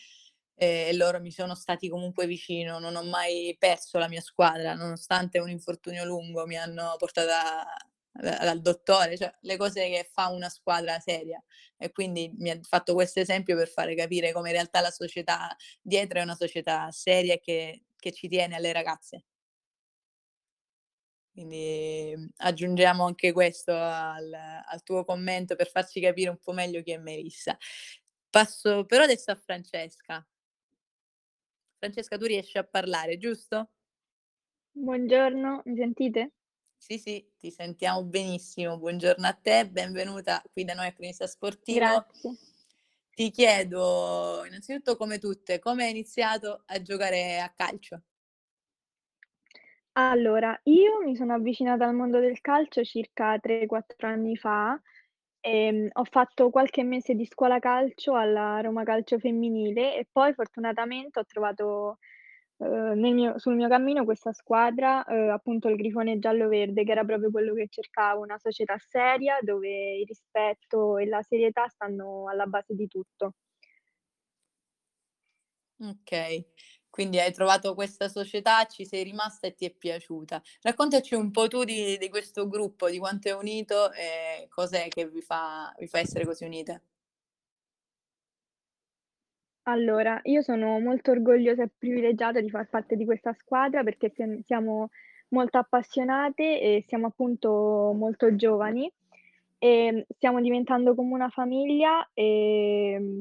[0.57, 5.39] e loro mi sono stati comunque vicino, non ho mai perso la mia squadra, nonostante
[5.39, 7.65] un infortunio lungo mi hanno portata
[8.11, 11.41] dal dottore, cioè le cose che fa una squadra seria.
[11.77, 15.55] E quindi mi ha fatto questo esempio per fare capire come in realtà la società
[15.81, 19.23] dietro è una società seria che, che ci tiene alle ragazze.
[21.35, 26.81] Quindi mhmm, aggiungiamo anche questo al, al, tuo commento per farci capire un po' meglio
[26.81, 27.57] chi è Melissa.
[28.29, 30.25] Passo però adesso a Francesca.
[31.77, 33.71] Francesca, tu riesci a parlare, giusto?
[34.71, 36.31] Buongiorno, mi sentite?
[36.77, 38.77] Sì, sì, ti sentiamo benissimo.
[38.77, 41.79] Buongiorno a te, benvenuta qui da noi a Cronista Sportivo.
[41.79, 42.37] Grazie.
[43.13, 48.03] Ti chiedo innanzitutto come tutte, come hai iniziato a giocare a calcio?
[49.97, 54.79] Allora, io mi sono avvicinata al mondo del calcio circa 3-4 anni fa
[55.39, 61.19] ehm, ho fatto qualche mese di scuola calcio alla Roma Calcio Femminile e poi fortunatamente
[61.19, 61.97] ho trovato
[62.57, 67.03] Uhm, nel mio sul mio cammino questa squadra, uhm, appunto il Grifone giallo-verde, che era
[67.03, 72.45] proprio quello che cercavo, una società seria dove il rispetto e la serietà stanno alla
[72.45, 73.33] base di tutto.
[75.81, 76.45] Okay,
[76.95, 80.41] quindi hai trovato questa società, ci sei rimasta e ti è piaciuta.
[80.61, 85.05] Raccontaci un po' tu di di questo gruppo, di quanto è unito e cos'è che
[85.09, 86.83] vi fa vi fa essere così unite.
[89.67, 94.13] Allora, io sono molto orgogliosa e privilegiata di far parte di questa squadra perché
[94.45, 94.89] siamo
[95.29, 98.89] molto appassionate e siamo appunto molto giovani
[99.57, 103.19] e stiamo diventando come una famiglia e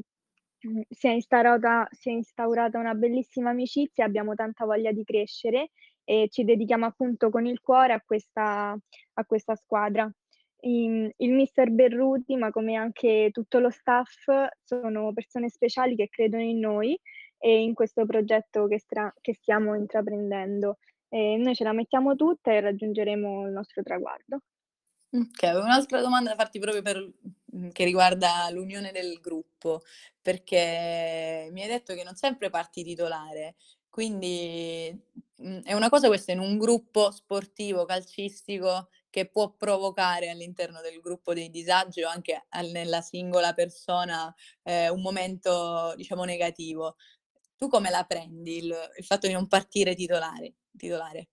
[0.65, 5.71] mm, si è instaurata, si è instaurata una bellissima amicizia, abbiamo tanta voglia di crescere
[6.03, 8.77] e ci dedichiamo appunto con il cuore a questa,
[9.13, 10.09] a questa squadra
[10.65, 14.27] il, il mister Berruti, ma come anche tutto lo staff,
[14.63, 16.99] sono persone speciali che credono in noi
[17.37, 20.79] e in questo progetto che, stra- che stiamo intraprendendo.
[21.07, 24.41] E noi ce la mettiamo tutta e raggiungeremo il nostro traguardo.
[25.11, 26.97] Ok, un'altra domanda da farti proprio per,
[27.71, 29.81] che riguarda l'unione del gruppo,
[30.21, 33.55] perché mi hai detto che non sempre parti titolare,
[33.89, 34.93] quindi
[35.37, 40.99] mhmm, è una cosa questa in un gruppo sportivo, calcistico, che può provocare all'interno del
[40.99, 46.95] gruppo dei disagi o anche nella singola persona eh, un momento, diciamo, negativo.
[47.57, 50.55] Tu come la prendi il, il fatto di non partire titolare?
[50.77, 51.29] titolare?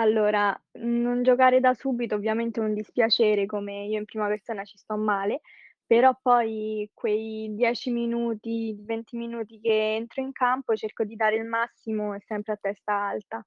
[0.00, 4.78] Allora, non giocare da subito ovviamente è un dispiacere, come io in prima persona ci
[4.78, 5.42] sto male,
[5.84, 11.44] però poi quei 10 minuti, 20 minuti che entro in campo cerco di dare il
[11.44, 13.44] massimo sempre a testa alta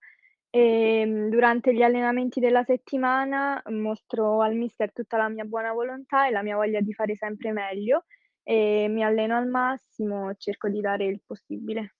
[0.52, 6.28] e mm, durante gli allenamenti della settimana mostro al mister tutta la mia buona volontà
[6.28, 8.06] e la mia voglia di fare sempre meglio
[8.44, 11.96] e mi alleno al massimo, cerco di dare il possibile.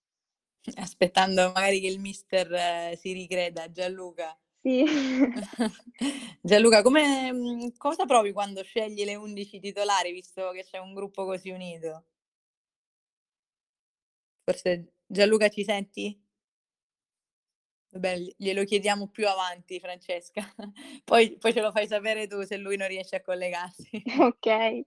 [0.76, 4.38] Aspettando magari che il mister eh, si ricreda, Gianluca.
[4.64, 4.86] Sì.
[6.42, 11.26] Gianluca, come, mm, cosa provi quando scegli le 11 titolari, visto che c'è un gruppo
[11.26, 12.06] così unito?
[14.48, 16.18] Forse Gianluca ci senti?
[17.94, 20.42] Vabbè, glielo chiediamo più avanti, Francesca.
[21.06, 24.02] Poi, poi ce lo fai sapere tu se lui non riesce a collegarsi.
[24.20, 24.84] Ok.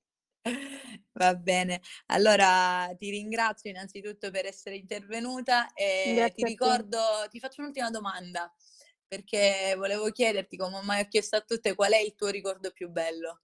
[1.12, 6.98] Va bene, allora ti ringrazio innanzitutto per essere intervenuta e Grazie ti ricordo,
[7.30, 8.52] ti faccio un'ultima domanda
[9.06, 12.88] perché volevo chiederti, come ormai ho chiesto a tutte, qual è il tuo ricordo più
[12.88, 13.40] bello?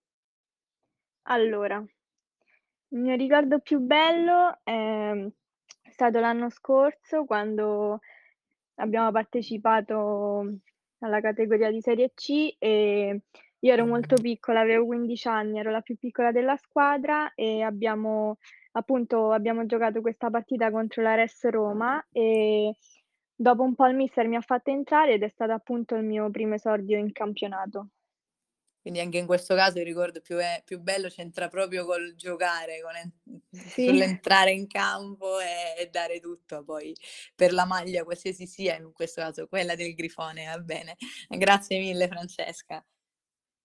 [1.22, 5.26] Allora, il mio ricordo più bello è
[5.90, 8.00] stato l'anno scorso quando
[8.76, 10.58] abbiamo partecipato
[10.98, 13.20] alla categoria di Serie C e
[13.58, 18.38] io ero molto piccola, avevo 15 anni, ero la più piccola della squadra e abbiamo
[18.72, 22.74] appunto abbiamo giocato questa partita contro la Res Roma e
[23.34, 26.30] dopo un po' il mister mi ha fatto entrare ed è stato appunto il mio
[26.30, 27.88] primo esordio in campionato.
[28.80, 32.80] Quindi anche in questo caso il ricordo più, è, più bello c'entra proprio col giocare,
[32.82, 33.12] con en-
[33.50, 33.84] Sì.
[33.84, 36.92] sull'entrare in campo e, e dare tutto poi
[37.34, 40.96] per la maglia, qualsiasi sia, in questo caso quella del Grifone, va bene.
[41.28, 42.84] Grazie mille Francesca.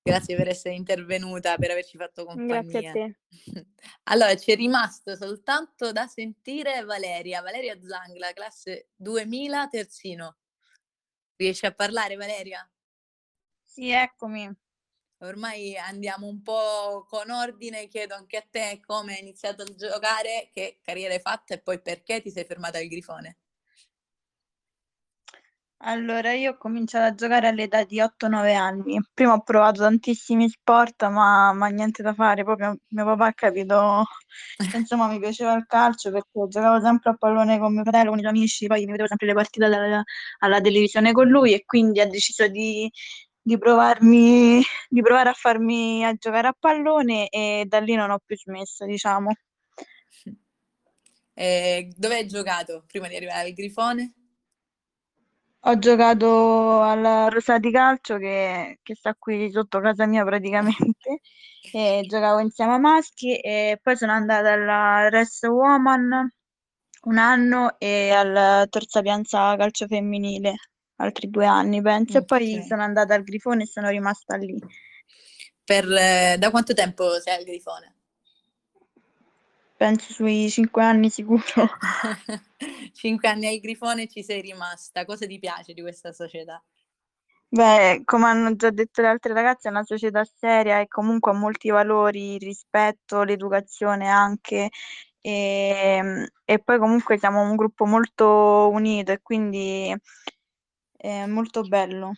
[0.07, 2.93] Grazie per essere intervenuta, per averci fatto Grazie a compagnia.
[2.93, 3.15] te.
[4.03, 10.37] Allora, ci è rimasto soltanto da sentire Valeria, Valeria Zangla, classe 2000, terzino.
[11.35, 12.67] Riesci a parlare, Valeria?
[13.63, 14.49] Sì, eccomi.
[15.19, 20.49] Ormai andiamo un po' con ordine, chiedo anche a te come hai iniziato a giocare,
[20.53, 23.39] che carriera hai fatto e poi perché ti sei fermata al Grifone.
[25.81, 28.99] Allora, io ho cominciato a giocare all'età di 8-9 anni.
[29.13, 32.43] Prima ho provato tantissimi sport, ma, ma niente da fare.
[32.43, 34.03] Poi mio, papà ha capito
[34.71, 38.17] che insomma mi piaceva il calcio perché giocavo sempre a pallone con mio fratello, con
[38.17, 40.03] i suoi amici, poi mi vedevo sempre le partite alla,
[40.39, 42.91] alla televisione con lui e quindi ha deciso di,
[43.39, 48.19] di provarmi, di provare a farmi a giocare a pallone e da lì non ho
[48.25, 49.31] più smesso, diciamo.
[51.33, 54.16] E dove hai giocato prima di arrivare al Grifone?
[55.61, 61.19] Ho giocato alla Rosati Calcio che, che sta qui sotto casa mia praticamente
[61.73, 66.31] e giocavo insieme a maschi e poi sono andata alla Rest Woman
[66.99, 70.55] un anno e al Terza Pianza Calcio Femminile
[70.97, 74.57] altri due anni penso e poi sono andata al Grifone e sono rimasta lì.
[75.63, 77.96] Per, eh, da quanto tempo sei al Grifone?
[79.77, 81.43] Penso sui cinque anni sicuro.
[82.93, 85.05] Cinque anni al Grifone ci sei rimasta.
[85.05, 86.61] Cosa ti piace di questa società?
[87.49, 91.35] Beh, come hanno già detto le altre ragazze, è una società seria e comunque ha
[91.35, 94.69] molti valori, il rispetto, l'educazione anche.
[95.21, 99.95] E, e poi comunque siamo un gruppo molto unito e quindi
[100.97, 102.13] è molto bello.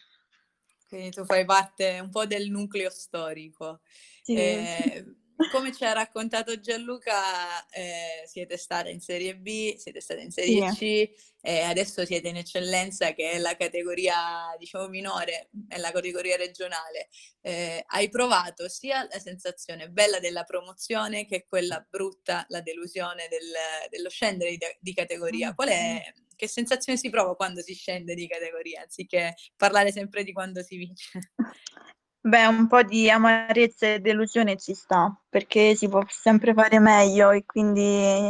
[0.88, 3.82] Quindi tu fai parte un po' del nucleo storico.
[4.24, 4.36] Sì.
[4.36, 5.06] Eh,
[5.52, 10.73] come ci ha raccontato Gianluca, eh, siete state in Serie B, siete state in Serie
[10.73, 11.10] C
[11.41, 17.08] e adesso siete in eccellenza che è la categoria, diciamo, minore, è la categoria regionale.
[17.41, 23.89] Eh, hai provato sia la sensazione bella della promozione che quella brutta, la delusione del-
[23.89, 25.54] dello scendere di, di categoria.
[25.54, 26.02] Qual è,
[26.36, 30.75] che sensazione si prova quando si scende di categoria, anziché parlare sempre di quando si
[30.78, 31.32] vince?
[32.21, 37.32] Beh, un po' di amarezza e delusione ci sta, perché si può sempre fare meglio
[37.32, 38.29] e quindi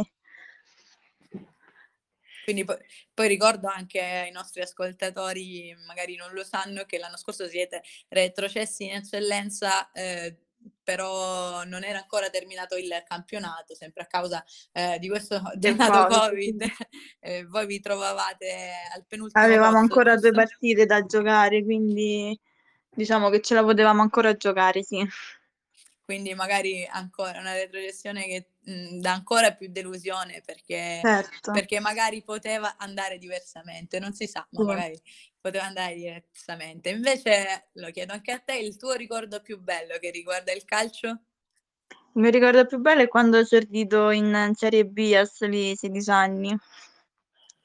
[2.44, 2.76] Quindi poi,
[3.12, 8.84] poi ricordo anche ai nostri ascoltatori, magari non lo sanno, che l'anno scorso siete retrocessi
[8.84, 10.36] in eccellenza, eh,
[10.82, 16.14] però non era ancora terminato il campionato, sempre a causa eh, di questo Del dannato
[16.14, 16.62] Covid.
[17.22, 22.38] Eh, voi vi trovavate al penultimo avevamo posto, ancora due partite da giocare, quindi
[22.90, 25.06] diciamo che ce la potevamo ancora giocare, sì.
[26.04, 31.52] Quindi magari ancora una retrocessione che mh, dà ancora più delusione perché, Certo.
[31.52, 34.66] perché magari poteva andare diversamente, non si sa, ma Sì.
[34.66, 35.00] magari
[35.40, 36.88] poteva andare diversamente.
[36.90, 41.08] Invece lo chiedo anche a te, il tuo ricordo più bello che riguarda il calcio?
[42.12, 46.10] Il mio ricordo più bello è quando ho esordito in Serie B a soli 16
[46.10, 46.56] anni,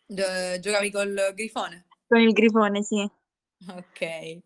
[0.07, 1.85] Gio- Giocavi col Grifone?
[2.07, 3.09] con il Grifone, sì.
[3.69, 4.41] Ok.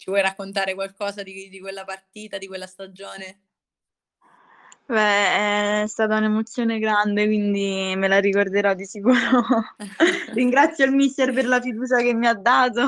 [0.00, 3.40] Ci vuoi raccontare qualcosa di, di quella partita, di quella stagione?
[4.86, 9.76] Beh, è stata un'emozione grande, quindi me la ricorderò di sicuro.
[10.32, 12.80] Ringrazio il mister per la fiducia che mi ha dato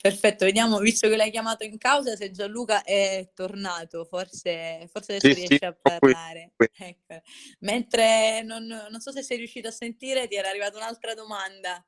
[0.00, 5.26] Perfetto, vediamo, visto che l'hai chiamato in causa, se Gianluca è tornato, forse, forse adesso
[5.26, 6.52] Sì, riesce sì, a sono qui, parlare.
[6.54, 6.68] qui.
[6.78, 7.20] Ecco.
[7.62, 11.84] Mentre non, non so se sei riuscito a sentire, ti era arrivata un'altra domanda.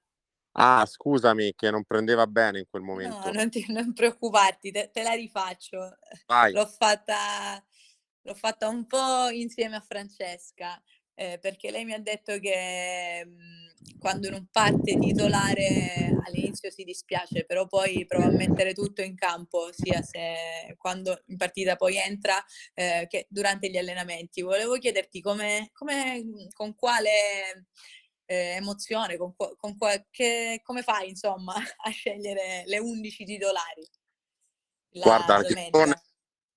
[0.53, 3.31] Ah, scusami che non prendeva bene in quel No, momento.
[3.31, 5.99] non, ti- non preoccuparti, te, te la rifaccio.
[6.29, 6.59] Vai.
[6.59, 7.65] L'ho fatta,
[8.23, 10.83] l'ho fatta un po' insieme a Francesca,
[11.15, 17.45] eh, perché lei mi ha detto che mh, quando non parte titolare all'inizio si dispiace,
[17.45, 22.43] però poi prova a mettere tutto in campo, sia se quando in partita poi entra
[22.75, 24.43] eh, che durante gli allenamenti.
[24.43, 26.25] Volevo chiederti come, come-
[26.55, 27.67] con quale
[28.31, 29.77] eh, emozione, con, con
[30.11, 31.55] che- come fai insomma
[31.85, 33.89] a scegliere le 11 titolari
[34.93, 36.03] la Guarda, al Grifone,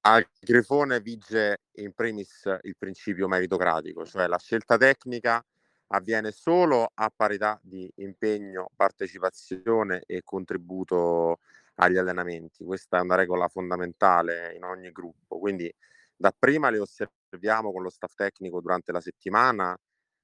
[0.02, 5.44] al Grifone vige in primis il principio meritocratico, cioè la scelta tecnica
[5.88, 11.40] avviene solo a parità di impegno, partecipazione e contributo
[11.76, 12.64] agli allenamenti.
[12.64, 15.38] Questa è una regola fondamentale in ogni gruppo.
[15.38, 15.72] Quindi
[16.16, 19.78] dapprima le osserviamo con lo staff tecnico durante la settimana,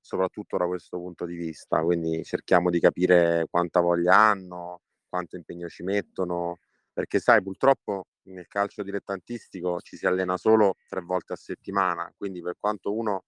[0.10, 1.84] soprattutto da questo punto di vista.
[1.84, 6.58] Quindi cerchiamo di capire quanta voglia hanno, quanto impegno ci mettono,
[6.92, 12.42] perché sai, purtroppo nel calcio dilettantistico ci si allena solo tre volte a settimana, quindi
[12.42, 13.24] per quanto uno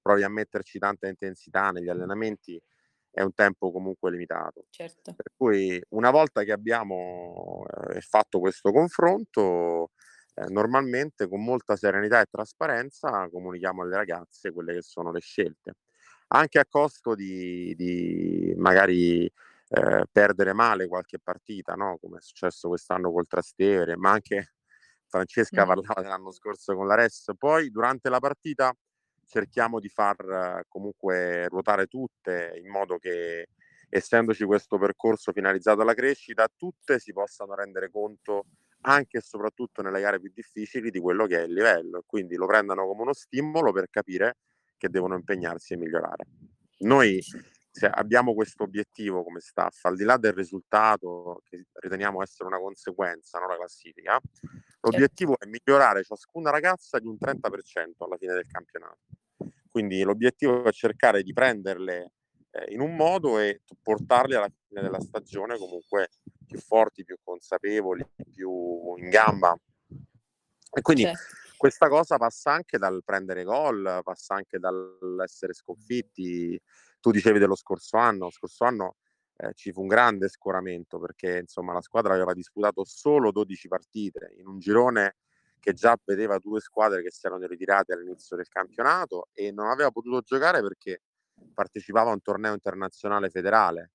[0.00, 2.60] provi a metterci tanta intensità negli allenamenti,
[3.10, 4.66] è un tempo comunque limitato.
[4.70, 5.14] Certo.
[5.14, 9.90] Per cui una volta che abbiamo eh, fatto questo confronto,
[10.34, 15.74] eh, normalmente con molta serenità e trasparenza comunichiamo alle ragazze quelle che sono le scelte,
[16.32, 21.98] anche a costo di, di magari eh, perdere male qualche partita, no?
[22.00, 24.54] come è successo quest'anno col Trastevere, ma anche
[25.08, 25.66] Francesca Mm.
[25.66, 27.30] parlava dell'anno scorso con la Res.
[27.36, 28.72] Poi durante la partita
[29.26, 33.48] cerchiamo di far comunque ruotare tutte in modo che
[33.88, 38.46] essendoci questo percorso finalizzato alla crescita, tutte si possano rendere conto
[38.82, 42.46] anche e soprattutto nelle gare più difficili di quello che è il livello, quindi lo
[42.46, 44.36] prendano come uno stimolo per capire
[44.80, 46.24] che devono impegnarsi e migliorare.
[46.78, 47.22] Noi
[47.90, 53.38] abbiamo questo obiettivo come staff, al di là del risultato che riteniamo essere una conseguenza,
[53.38, 54.18] no, la classifica,
[54.80, 59.00] l'obiettivo è migliorare ciascuna ragazza di un 30% alla fine del campionato.
[59.70, 62.12] Quindi l'obiettivo è cercare di prenderle
[62.52, 66.08] eh, in un modo e portarle alla fine della stagione comunque
[66.46, 68.02] più forti, più consapevoli,
[68.32, 69.54] più in gamba.
[70.72, 71.39] E quindi Certo.
[71.60, 76.58] Questa cosa passa anche dal prendere gol, passa anche dall'essere sconfitti.
[77.00, 78.96] Tu dicevi dello scorso anno, lo scorso anno
[79.36, 84.32] eh, ci fu un grande scoramento perché insomma la squadra aveva disputato solo 12 partite
[84.38, 85.16] in un girone
[85.58, 89.90] che già vedeva due squadre che si erano ritirate all'inizio del campionato e non aveva
[89.90, 91.02] potuto giocare perché
[91.52, 93.90] partecipava a un torneo internazionale federale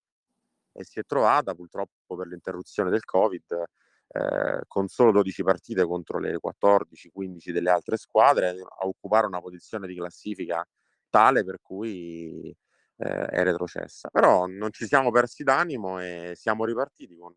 [0.72, 3.66] e si è trovata purtroppo per l'interruzione del Covid
[4.08, 9.88] eh, con solo 12 partite contro le 14-15 delle altre squadre a occupare una posizione
[9.88, 10.66] di classifica
[11.10, 12.56] tale per cui
[12.98, 14.10] eh, è retrocessa.
[14.12, 17.34] Però non ci siamo persi d'animo e siamo ripartiti con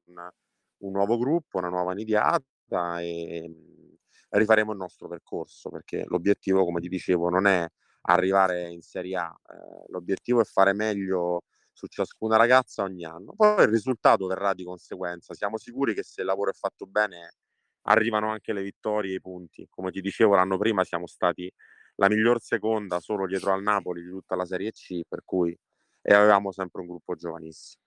[0.78, 3.96] un nuovo gruppo, una nuova nidiata e mh,
[4.30, 7.66] rifaremo il nostro percorso perché l'obiettivo, come ti dicevo, non è
[8.02, 11.42] arrivare in Serie A, eh, l'obiettivo è fare meglio
[11.78, 13.32] su ciascuna ragazza ogni anno.
[13.36, 15.34] Poi il risultato verrà di conseguenza.
[15.34, 17.34] Siamo sicuri che se il lavoro è fatto bene
[17.82, 19.66] arrivano anche le vittorie e i punti.
[19.70, 21.50] Come ti dicevo l'anno prima siamo stati
[21.96, 25.56] la miglior seconda solo dietro al Napoli di tutta la Serie C, per cui
[26.02, 27.82] e avevamo sempre un gruppo giovanissimo.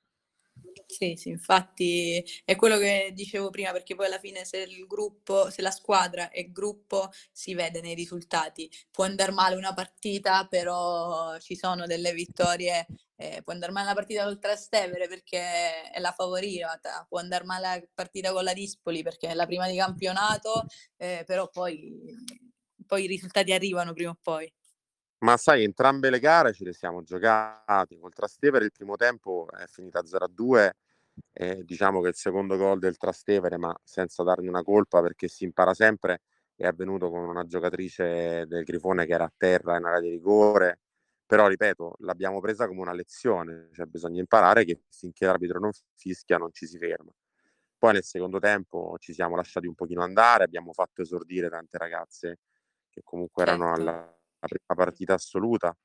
[0.86, 5.50] Sì, sì, infatti è quello che dicevo prima, perché poi alla fine se il gruppo,
[5.50, 8.70] se la squadra è gruppo, si vede nei risultati.
[8.92, 12.86] Può andare male una partita, però ci sono delle vittorie.
[13.16, 17.62] eh, può andare male una partita col Trastevere perché è la favorita, può andare male
[17.80, 20.66] la partita con la Dispoli perché è la prima di campionato,
[20.98, 22.04] eh, però poi,
[22.86, 24.52] poi i risultati arrivano prima o poi.
[25.24, 28.00] Ma sai, entrambe le gare ce le siamo giocate.
[28.00, 30.74] Col Trastevere il primo tempo è finita 0-2
[31.32, 35.44] e diciamo che il secondo gol del Trastevere, ma senza dargli una colpa perché si
[35.44, 36.22] impara sempre,
[36.56, 40.80] è avvenuto con una giocatrice del Grifone che era a terra in area di rigore.
[41.28, 46.38] Però, ripeto, l'abbiamo presa come una lezione, cioè bisogna imparare che finché l'arbitro non fischia
[46.38, 47.12] non ci si ferma.
[47.78, 52.40] Poi nel secondo tempo ci siamo lasciati un pochino andare, abbiamo fatto esordire tante ragazze
[52.90, 53.82] che comunque erano Certo.
[53.82, 55.76] alla la prima partita assoluta.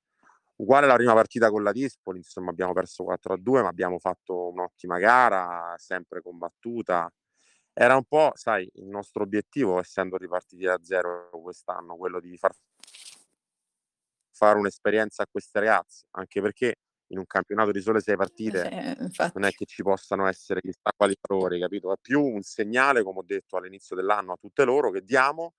[0.56, 4.98] Uguale la prima partita con la Dispoli, insomma abbiamo perso 4-2, ma abbiamo fatto un'ottima
[4.98, 7.12] gara, sempre combattuta.
[7.74, 12.54] Era un po', sai, il nostro obiettivo, essendo ripartiti da zero quest'anno, quello di far
[14.32, 16.76] fare un'esperienza a queste ragazze, anche perché
[17.08, 20.90] in un campionato di sole sei partite sì, non è che ci possano essere chissà
[20.96, 21.92] quali valori, capito?
[21.92, 25.54] È più un segnale, come ho detto all'inizio dell'anno, a tutte loro che diamo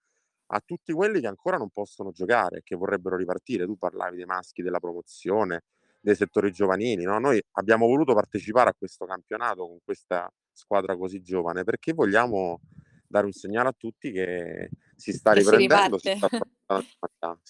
[0.47, 3.65] a tutti quelli che ancora non possono giocare, che vorrebbero ripartire.
[3.65, 5.63] Tu parlavi dei maschi, della promozione,
[5.99, 7.19] dei settori giovanili, no?
[7.19, 12.59] Noi abbiamo voluto partecipare a questo campionato con questa squadra così giovane perché vogliamo
[13.07, 16.15] dare un segnale a tutti che si sta Che si riprendendo, si riparte.
[16.15, 16.27] sta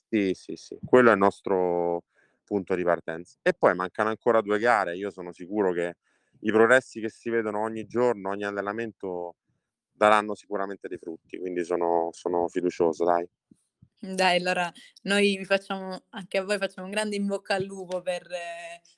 [0.10, 2.04] sì, sì, sì, quello è il nostro
[2.44, 3.38] punto di partenza.
[3.42, 5.96] E poi mancano ancora due gare, io sono sicuro che
[6.42, 9.36] i progressi che si vedono ogni giorno, ogni allenamento
[9.98, 13.28] daranno sicuramente dei frutti, quindi sono, sono fiducioso, dai.
[14.00, 14.72] Dai, allora
[15.04, 18.28] noi vi facciamo, anche a voi facciamo un grande in bocca al lupo per,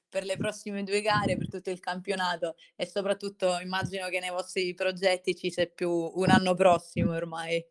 [0.09, 4.73] per le prossime due gare, per tutto il campionato e soprattutto immagino che nei vostri
[4.73, 7.65] progetti ci sia più un anno prossimo ormai.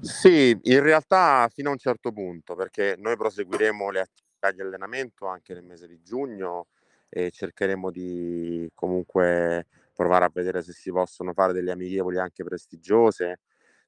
[0.00, 5.26] Sì, in realtà fino a un certo punto, perché noi proseguiremo le attività di allenamento
[5.26, 6.68] anche nel mese di giugno
[7.08, 9.66] e cercheremo di comunque
[9.98, 13.40] provare a vedere se si possono fare delle amichevoli anche prestigiose.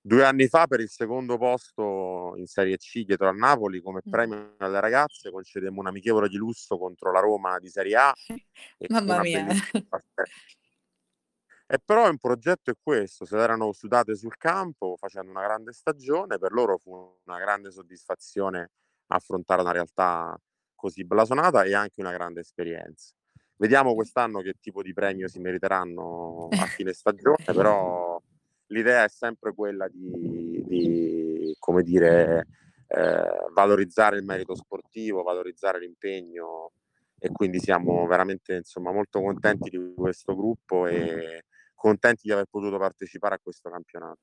[0.02, 4.54] Due anni fa per il secondo posto in Serie C dietro al Napoli come premio
[4.58, 8.12] alle ragazze concedemmo un amichevole di lusso contro la Roma di Serie A
[8.88, 9.46] Mamma mia.
[11.72, 16.36] E però un progetto è questo, se l'erano sudate sul campo facendo una grande stagione,
[16.36, 16.90] per loro fu
[17.24, 18.72] una grande soddisfazione
[19.06, 20.36] affrontare una realtà
[20.74, 23.12] così blasonata e anche una grande esperienza.
[23.60, 28.18] Vediamo quest'anno che tipo di premio si meriteranno a fine stagione, però
[28.68, 32.46] l'idea è sempre quella di, di come dire,
[32.86, 36.72] eh, valorizzare il merito sportivo, valorizzare l'impegno
[37.18, 41.44] e quindi siamo veramente insomma molto contenti di questo gruppo e
[41.74, 44.20] contenti di aver potuto partecipare a questo campionato.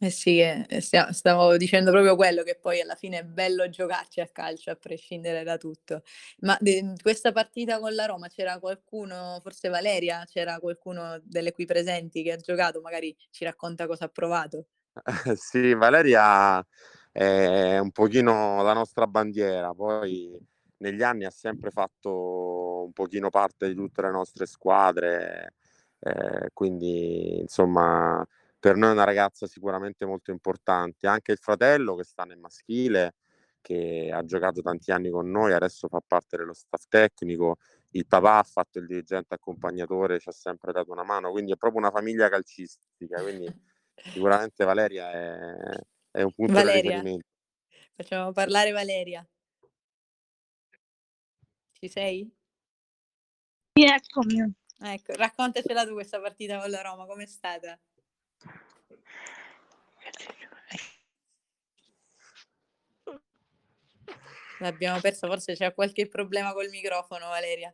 [0.00, 4.20] Eh sì, eh, stia- stavo dicendo proprio quello che poi alla fine è bello giocarci
[4.20, 6.02] a calcio a prescindere da tutto.
[6.40, 11.64] Ma de- questa partita con la Roma c'era qualcuno, forse Valeria, c'era qualcuno delle qui
[11.64, 14.66] presenti che ha giocato, magari ci racconta cosa ha provato.
[15.36, 16.64] sì, Valeria
[17.12, 20.38] è un pochino la nostra bandiera, poi
[20.78, 25.54] negli anni ha sempre fatto un pochino parte di tutte le nostre squadre,
[26.00, 28.26] eh, quindi insomma
[28.66, 31.06] per noi è una ragazza sicuramente molto importante.
[31.06, 33.14] Anche il fratello che sta nel maschile,
[33.60, 37.58] che ha giocato tanti anni con noi, adesso fa parte dello staff tecnico,
[37.90, 41.56] il papà ha fatto il dirigente accompagnatore, ci ha sempre dato una mano, quindi è
[41.56, 43.48] proprio una famiglia calcistica, quindi
[43.94, 45.78] sicuramente Valeria è,
[46.10, 47.28] è un punto di Valeria, riferimento.
[47.94, 49.24] facciamo parlare Valeria.
[51.70, 52.28] Ci sei?
[53.74, 54.54] Sì, eccomi.
[54.78, 57.78] Ecco, raccontacela tu questa partita con la Roma, com'è stata?
[64.58, 67.72] L'abbiamo persa, forse c'è qualche problema col microfono, Valeria.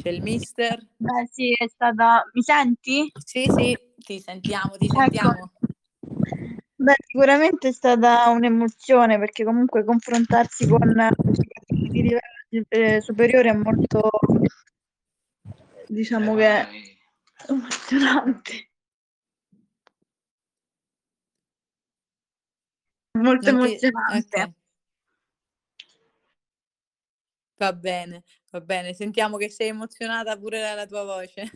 [0.00, 0.86] C'è il mister?
[0.96, 2.28] Beh, sì, è stata...
[2.32, 3.10] Mi senti?
[3.24, 5.00] Sì, sì, ti sentiamo, ti Ecco.
[5.00, 5.52] sentiamo.
[6.76, 11.08] Beh, sicuramente è stata un'emozione perché comunque confrontarsi con
[11.66, 12.20] di livello
[12.68, 14.10] eh, superiore è molto,
[15.86, 16.93] diciamo che
[17.48, 18.70] emozionante.
[23.12, 24.40] Molto Non ti- emozionante.
[24.42, 24.52] ok.
[27.56, 28.94] Va bene, va bene.
[28.94, 31.50] Sentiamo che sei emozionata pure dalla tua voce.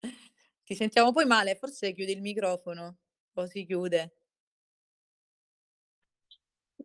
[0.64, 2.98] Ti sentiamo poi male, forse chiudi il microfono
[3.34, 4.14] o si chiude.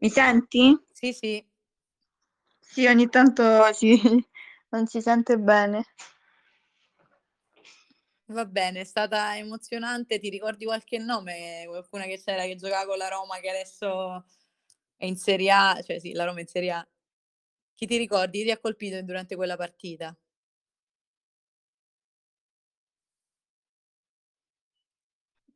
[0.02, 0.76] Mi senti?
[0.92, 1.48] Sì, sì,
[2.60, 3.96] Sì, ogni tanto si,
[4.70, 5.86] non si sente bene.
[8.28, 10.20] Va bene, è stata emozionante.
[10.20, 11.64] Ti ricordi qualche nome?
[11.68, 14.26] Qualcuna che c'era che giocava con la Roma che adesso
[14.98, 16.88] è in Serie A, cioè sì, la Roma è in Serie A.
[17.76, 18.40] Chi ti ricordi?
[18.40, 20.16] Chi ti ha colpito durante quella partita?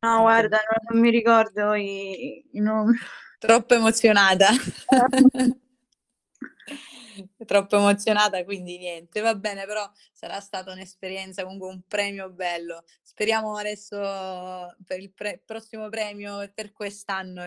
[0.02, 0.22] No, Ok.
[0.22, 2.96] guarda, non, non mi ricordo i, i nomi.
[3.38, 4.48] Troppo emozionata.
[7.46, 9.22] Troppo emozionata, quindi niente.
[9.22, 12.84] Va bene, però sarà stata un'esperienza, comunque un premio bello.
[13.02, 13.98] Speriamo adesso
[14.86, 17.44] per il pre- prossimo premio per quest'anno.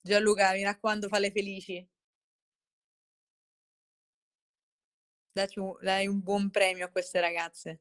[0.00, 1.86] Gianluca, mi raccomando, falle felici.
[5.36, 7.80] Dacci un- dai un buon premio a queste ragazze.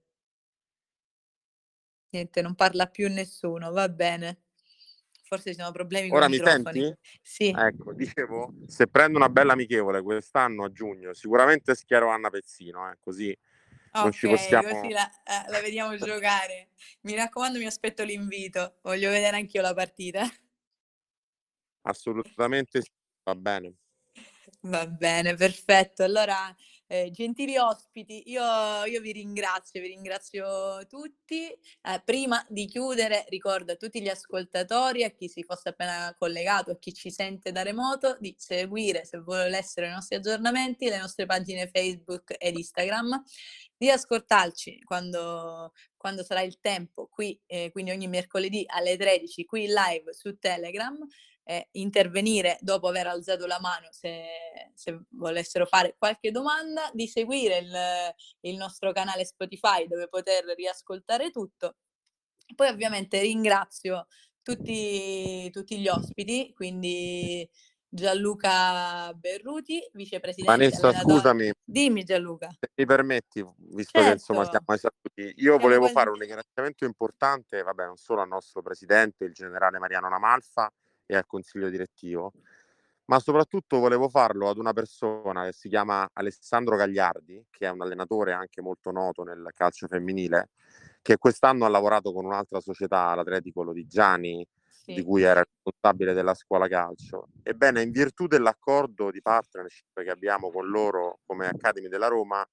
[2.11, 4.41] Niente, non parla più nessuno, va bene.
[5.29, 6.79] Forse ci sono problemi con Ora i mi microfoni.
[6.79, 6.99] senti?
[7.21, 7.53] Sì.
[7.55, 12.97] Ecco, dicevo, se prendo una bella amichevole quest'anno a giugno, sicuramente schiero Anna Pezzino, eh,
[12.99, 13.37] così
[13.93, 14.79] non ci Ok, possiamo...
[14.81, 16.69] così la, eh, la vediamo giocare.
[17.01, 18.79] Mi raccomando, mi aspetto l'invito.
[18.81, 20.27] Voglio vedere anch'io la partita.
[21.83, 22.89] Assolutamente sì,
[23.23, 23.73] va bene.
[24.61, 26.03] Va bene, perfetto.
[26.03, 26.55] Allora,
[26.91, 31.47] eh, gentili ospiti, io, io, vi ringrazio, vi ringrazio tutti.
[31.47, 36.71] Eh, prima di chiudere, ricordo a tutti gli ascoltatori, a chi si fosse appena collegato,
[36.71, 41.27] a chi ci sente da remoto, di seguire, se volessero i nostri aggiornamenti, le nostre
[41.27, 43.23] pagine Facebook ed Instagram,
[43.77, 49.67] di ascoltarci quando, quando sarà il tempo qui, eh, quindi ogni mercoledì alle 13 qui
[49.67, 50.97] live su Telegram
[51.49, 54.23] eh, intervenire dopo aver alzato la mano se,
[54.75, 57.75] se, volessero fare qualche domanda, di seguire il,
[58.41, 61.77] il nostro canale Spotify dove poter riascoltare tutto.
[62.53, 64.05] Poi ovviamente ringrazio
[64.43, 67.49] tutti, tutti gli ospiti, quindi
[67.87, 70.51] Gianluca Berruti, vicepresidente.
[70.51, 71.51] Vanessa, scusami.
[71.63, 72.49] Dimmi Gianluca.
[72.59, 74.05] Se mi permetti, visto certo.
[74.07, 75.93] che insomma siamo saluti, io siamo volevo quasi...
[75.95, 80.71] fare un ringraziamento importante, vabbè, non solo al nostro presidente, il generale Mariano Namalfa,
[81.11, 82.33] e al consiglio direttivo,
[83.05, 87.81] ma soprattutto volevo farlo ad una persona che si chiama Alessandro Gagliardi, che è un
[87.81, 90.49] allenatore anche molto noto nel calcio femminile,
[91.01, 94.93] che quest'anno ha lavorato con un'altra società, l'Atletico Lodigiani, sì.
[94.93, 97.29] di cui era responsabile della scuola calcio.
[97.41, 102.47] Ebbene, in virtù dell'accordo di partnership che abbiamo con loro come Academy della Roma,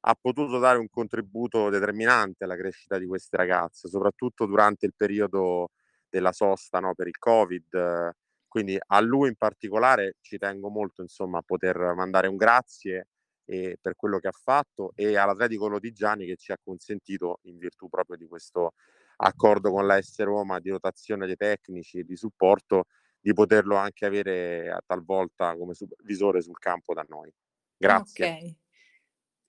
[0.00, 5.68] ha potuto dare un contributo determinante alla crescita di queste ragazze, soprattutto durante il periodo
[6.08, 8.12] della sosta no, per il Covid.
[8.48, 13.08] Quindi a lui in particolare ci tengo molto insomma, a poter mandare un grazie
[13.44, 17.88] eh, per quello che ha fatto e all'Atletico Lodigiani che ci ha consentito, in virtù
[17.88, 18.72] proprio di questo
[19.16, 22.84] accordo con la S Roma di rotazione dei tecnici e di supporto,
[23.20, 27.32] di poterlo anche avere talvolta come supervisore sul campo da noi.
[27.76, 28.26] Grazie.
[28.26, 28.54] Ok,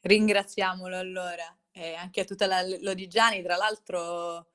[0.01, 1.45] ringraziamolo allora.
[1.71, 4.49] E anche a tutta la Lodigiani, tra l'altro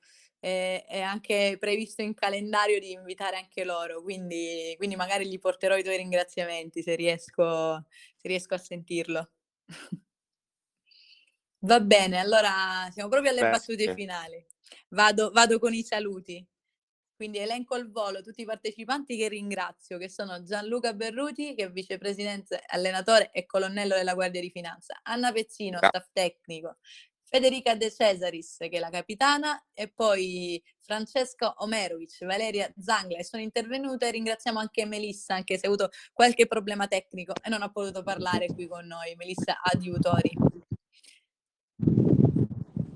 [0.45, 5.75] è, è, anche previsto in calendario di invitare anche loro, quindi, quindi magari gli porterò
[5.75, 7.83] i tuoi ringraziamenti se riesco,
[8.15, 9.31] se riesco a sentirlo.
[11.65, 14.45] Va bene, allora siamo proprio alle Beh, battute finali.
[14.89, 16.47] Vado, vado con i saluti.
[17.15, 21.71] Quindi elenco al volo tutti i partecipanti che ringrazio, che sono Gianluca Berruti, che è
[21.71, 26.77] vicepresidente, allenatore e colonnello della Guardia di Finanza, Anna Pezzino, staff tecnico,
[27.27, 33.41] Federica De Cesaris, che è la capitana, e poi Francesca Omerovic, Valeria Zangla, e sono
[33.41, 34.11] intervenute.
[34.11, 38.47] Ringraziamo anche Melissa, anche se ha avuto qualche problema tecnico e non ha potuto parlare
[38.47, 39.15] qui con noi.
[39.15, 40.31] Melissa Adiutori.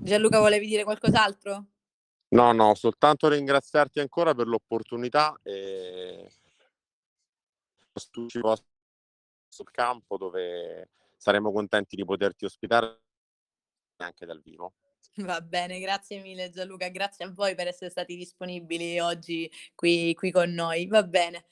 [0.02, 1.66] Gianluca, volevi dire qualcos'altro?
[2.28, 6.30] No, no, soltanto ringraziarti ancora per l'opportunità e
[7.92, 13.02] sul campo dove saremo contenti di poterti ospitare
[14.04, 14.74] anche dal vivo.
[15.16, 20.30] Va bene, grazie mille Gianluca, grazie a voi per essere stati disponibili oggi qui, qui
[20.30, 20.86] con noi.
[20.86, 21.46] Va bene.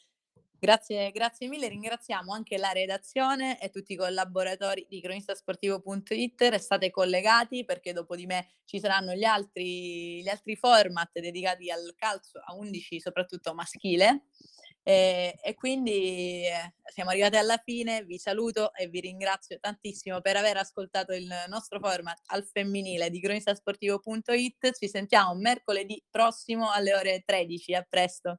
[0.60, 7.64] Grazie, grazie mille, ringraziamo anche la redazione e tutti i collaboratori di cronistasportivo.it, restate collegati
[7.64, 12.54] perché dopo di me ci saranno gli altri, gli altri format dedicati al calcio a
[12.56, 14.24] 11, soprattutto maschile.
[14.82, 20.36] E, e quindi eh, siamo arrivati alla fine, vi saluto e vi ringrazio tantissimo per
[20.36, 24.72] aver ascoltato il nostro format al femminile di cronistasportivo.it.
[24.78, 27.74] Ci sentiamo mercoledì prossimo alle ore 13.
[27.74, 28.38] A presto.